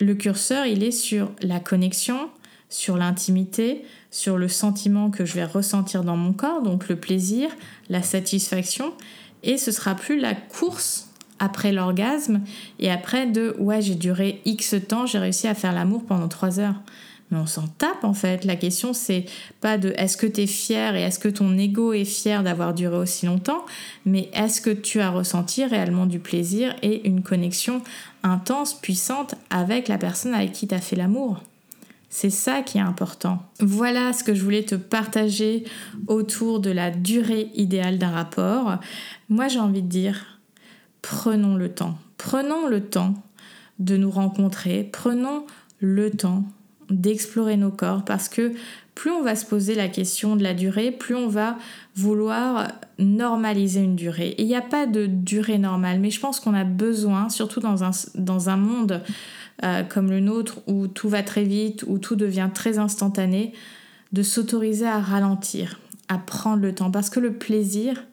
le 0.00 0.14
curseur, 0.14 0.66
il 0.66 0.82
est 0.82 0.92
sur 0.92 1.30
la 1.42 1.60
connexion, 1.60 2.30
sur 2.68 2.96
l'intimité, 2.96 3.84
sur 4.10 4.38
le 4.38 4.48
sentiment 4.48 5.10
que 5.10 5.24
je 5.24 5.34
vais 5.34 5.44
ressentir 5.44 6.04
dans 6.04 6.16
mon 6.16 6.32
corps, 6.32 6.62
donc 6.62 6.88
le 6.88 6.96
plaisir, 6.96 7.50
la 7.88 8.02
satisfaction, 8.02 8.92
et 9.42 9.58
ce 9.58 9.72
sera 9.72 9.94
plus 9.94 10.18
la 10.18 10.34
course 10.34 11.09
après 11.40 11.72
l'orgasme 11.72 12.42
et 12.78 12.90
après 12.90 13.26
de 13.26 13.56
ouais 13.58 13.82
j'ai 13.82 13.96
duré 13.96 14.40
X 14.44 14.76
temps, 14.86 15.06
j'ai 15.06 15.18
réussi 15.18 15.48
à 15.48 15.54
faire 15.54 15.72
l'amour 15.72 16.04
pendant 16.04 16.28
3 16.28 16.60
heures. 16.60 16.76
Mais 17.30 17.38
on 17.38 17.46
s'en 17.46 17.68
tape 17.68 18.02
en 18.02 18.12
fait. 18.12 18.44
La 18.44 18.56
question 18.56 18.92
c'est 18.92 19.24
pas 19.60 19.78
de 19.78 19.92
est-ce 19.96 20.16
que 20.16 20.26
tu 20.26 20.42
es 20.42 20.46
fier 20.46 20.96
et 20.96 21.02
est-ce 21.02 21.18
que 21.18 21.28
ton 21.28 21.56
ego 21.58 21.92
est 21.92 22.04
fier 22.04 22.42
d'avoir 22.42 22.74
duré 22.74 22.96
aussi 22.96 23.26
longtemps, 23.26 23.64
mais 24.04 24.28
est-ce 24.32 24.60
que 24.60 24.70
tu 24.70 25.00
as 25.00 25.10
ressenti 25.10 25.64
réellement 25.64 26.06
du 26.06 26.18
plaisir 26.18 26.74
et 26.82 27.06
une 27.08 27.22
connexion 27.22 27.82
intense, 28.22 28.74
puissante 28.74 29.34
avec 29.48 29.88
la 29.88 29.96
personne 29.96 30.34
avec 30.34 30.52
qui 30.52 30.68
tu 30.68 30.74
as 30.74 30.80
fait 30.80 30.96
l'amour? 30.96 31.40
C'est 32.12 32.30
ça 32.30 32.62
qui 32.62 32.78
est 32.78 32.80
important. 32.80 33.40
Voilà 33.60 34.12
ce 34.12 34.24
que 34.24 34.34
je 34.34 34.42
voulais 34.42 34.64
te 34.64 34.74
partager 34.74 35.62
autour 36.08 36.58
de 36.58 36.70
la 36.70 36.90
durée 36.90 37.52
idéale 37.54 37.98
d'un 37.98 38.10
rapport. 38.10 38.78
Moi 39.28 39.46
j'ai 39.46 39.60
envie 39.60 39.82
de 39.82 39.88
dire, 39.88 40.39
prenons 41.02 41.56
le 41.56 41.70
temps. 41.70 41.98
Prenons 42.18 42.66
le 42.66 42.80
temps 42.82 43.14
de 43.78 43.96
nous 43.96 44.10
rencontrer, 44.10 44.88
prenons 44.92 45.46
le 45.80 46.10
temps 46.10 46.44
d'explorer 46.90 47.56
nos 47.56 47.70
corps 47.70 48.04
parce 48.04 48.28
que 48.28 48.52
plus 48.94 49.10
on 49.10 49.22
va 49.22 49.36
se 49.36 49.46
poser 49.46 49.74
la 49.74 49.88
question 49.88 50.36
de 50.36 50.42
la 50.42 50.52
durée, 50.52 50.90
plus 50.90 51.14
on 51.14 51.28
va 51.28 51.56
vouloir 51.96 52.72
normaliser 52.98 53.80
une 53.80 53.96
durée. 53.96 54.34
Il 54.36 54.46
n'y 54.46 54.56
a 54.56 54.60
pas 54.60 54.86
de 54.86 55.06
durée 55.06 55.56
normale, 55.56 56.00
mais 56.00 56.10
je 56.10 56.20
pense 56.20 56.40
qu'on 56.40 56.52
a 56.52 56.64
besoin, 56.64 57.30
surtout 57.30 57.60
dans 57.60 57.84
un, 57.84 57.92
dans 58.16 58.50
un 58.50 58.56
monde 58.56 59.02
euh, 59.62 59.84
comme 59.84 60.10
le 60.10 60.20
nôtre 60.20 60.58
où 60.66 60.86
tout 60.86 61.08
va 61.08 61.22
très 61.22 61.44
vite, 61.44 61.84
où 61.86 61.98
tout 61.98 62.16
devient 62.16 62.50
très 62.52 62.78
instantané, 62.78 63.54
de 64.12 64.22
s'autoriser 64.22 64.86
à 64.86 65.00
ralentir, 65.00 65.80
à 66.08 66.18
prendre 66.18 66.60
le 66.60 66.74
temps. 66.74 66.90
Parce 66.90 67.08
que 67.08 67.20
le 67.20 67.32
plaisir, 67.32 68.04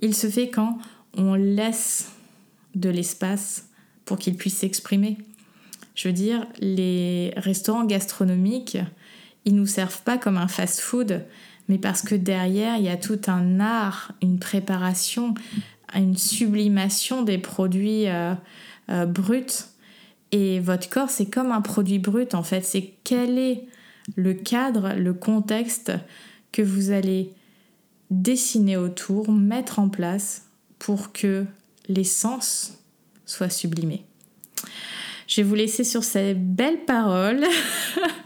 il 0.00 0.14
se 0.14 0.26
fait 0.26 0.48
quand 0.48 0.78
on 1.16 1.34
laisse 1.34 2.15
de 2.76 2.90
l'espace 2.90 3.68
pour 4.04 4.18
qu'il 4.18 4.36
puisse 4.36 4.58
s'exprimer. 4.58 5.18
Je 5.96 6.08
veux 6.08 6.14
dire, 6.14 6.46
les 6.60 7.32
restaurants 7.36 7.84
gastronomiques, 7.84 8.78
ils 9.44 9.54
nous 9.54 9.66
servent 9.66 10.02
pas 10.02 10.18
comme 10.18 10.36
un 10.36 10.46
fast-food, 10.46 11.24
mais 11.68 11.78
parce 11.78 12.02
que 12.02 12.14
derrière, 12.14 12.76
il 12.76 12.84
y 12.84 12.88
a 12.88 12.96
tout 12.96 13.20
un 13.26 13.58
art, 13.58 14.12
une 14.22 14.38
préparation, 14.38 15.34
une 15.94 16.16
sublimation 16.16 17.22
des 17.22 17.38
produits 17.38 18.08
euh, 18.08 18.34
euh, 18.90 19.06
bruts. 19.06 19.64
Et 20.32 20.60
votre 20.60 20.88
corps, 20.88 21.10
c'est 21.10 21.26
comme 21.26 21.50
un 21.50 21.62
produit 21.62 21.98
brut, 21.98 22.34
en 22.34 22.42
fait. 22.42 22.62
C'est 22.62 22.92
quel 23.02 23.38
est 23.38 23.64
le 24.14 24.34
cadre, 24.34 24.92
le 24.94 25.14
contexte 25.14 25.92
que 26.52 26.62
vous 26.62 26.90
allez 26.90 27.32
dessiner 28.10 28.76
autour, 28.76 29.32
mettre 29.32 29.78
en 29.78 29.88
place 29.88 30.48
pour 30.78 31.12
que 31.12 31.46
l'essence 31.88 32.74
soit 33.24 33.50
sublimée. 33.50 34.04
Je 35.26 35.40
vais 35.40 35.42
vous 35.42 35.54
laisser 35.54 35.82
sur 35.82 36.04
ces 36.04 36.34
belles 36.34 36.84
paroles. 36.86 37.44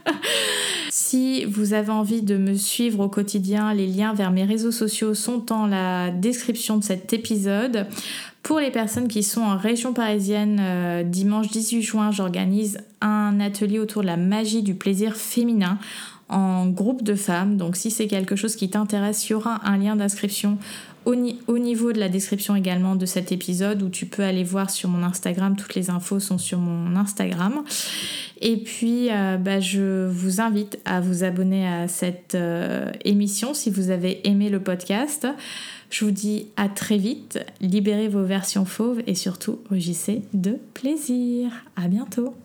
si 0.91 1.45
vous 1.45 1.73
avez 1.73 1.91
envie 1.91 2.21
de 2.21 2.37
me 2.37 2.53
suivre 2.53 2.99
au 2.99 3.09
quotidien, 3.09 3.73
les 3.73 3.87
liens 3.87 4.13
vers 4.13 4.31
mes 4.31 4.43
réseaux 4.43 4.71
sociaux 4.71 5.15
sont 5.15 5.39
dans 5.39 5.65
la 5.65 6.11
description 6.11 6.77
de 6.77 6.83
cet 6.83 7.11
épisode. 7.13 7.87
Pour 8.43 8.59
les 8.59 8.71
personnes 8.71 9.07
qui 9.07 9.23
sont 9.23 9.41
en 9.41 9.57
région 9.57 9.93
parisienne, 9.93 10.59
euh, 10.61 11.03
dimanche 11.03 11.49
18 11.49 11.81
juin, 11.81 12.11
j'organise 12.11 12.79
un 13.01 13.39
atelier 13.39 13.79
autour 13.79 14.03
de 14.03 14.07
la 14.07 14.17
magie 14.17 14.63
du 14.63 14.75
plaisir 14.75 15.15
féminin 15.15 15.79
en 16.29 16.67
groupe 16.67 17.03
de 17.03 17.15
femmes. 17.15 17.57
Donc 17.57 17.75
si 17.75 17.91
c'est 17.91 18.07
quelque 18.07 18.35
chose 18.35 18.55
qui 18.55 18.69
t'intéresse, 18.69 19.27
il 19.27 19.33
y 19.33 19.35
aura 19.35 19.59
un 19.67 19.77
lien 19.77 19.95
d'inscription 19.95 20.57
au, 21.05 21.15
niveau 21.15 21.91
de 21.93 21.99
la 21.99 22.09
description 22.09 22.55
également 22.55 22.95
de 22.95 23.05
cet 23.05 23.31
épisode 23.31 23.81
où 23.81 23.89
tu 23.89 24.05
peux 24.05 24.23
aller 24.23 24.43
voir 24.43 24.69
sur 24.69 24.89
mon 24.89 25.03
Instagram, 25.03 25.55
toutes 25.55 25.75
les 25.75 25.89
infos 25.89 26.19
sont 26.19 26.37
sur 26.37 26.59
mon 26.59 26.95
Instagram. 26.95 27.63
Et 28.41 28.57
puis, 28.57 29.09
euh, 29.11 29.37
bah, 29.37 29.59
je 29.59 30.07
vous 30.07 30.41
invite 30.41 30.79
à 30.85 31.01
vous 31.01 31.23
abonner 31.23 31.67
à 31.67 31.87
cette 31.87 32.35
euh, 32.35 32.91
émission 33.05 33.53
si 33.53 33.69
vous 33.69 33.89
avez 33.89 34.27
aimé 34.27 34.49
le 34.49 34.61
podcast. 34.61 35.27
Je 35.89 36.05
vous 36.05 36.11
dis 36.11 36.47
à 36.55 36.69
très 36.69 36.97
vite, 36.97 37.39
libérez 37.59 38.07
vos 38.07 38.23
versions 38.23 38.65
fauves 38.65 39.01
et 39.07 39.15
surtout, 39.15 39.59
rugissez 39.69 40.21
de 40.33 40.57
plaisir. 40.73 41.51
À 41.75 41.87
bientôt. 41.87 42.35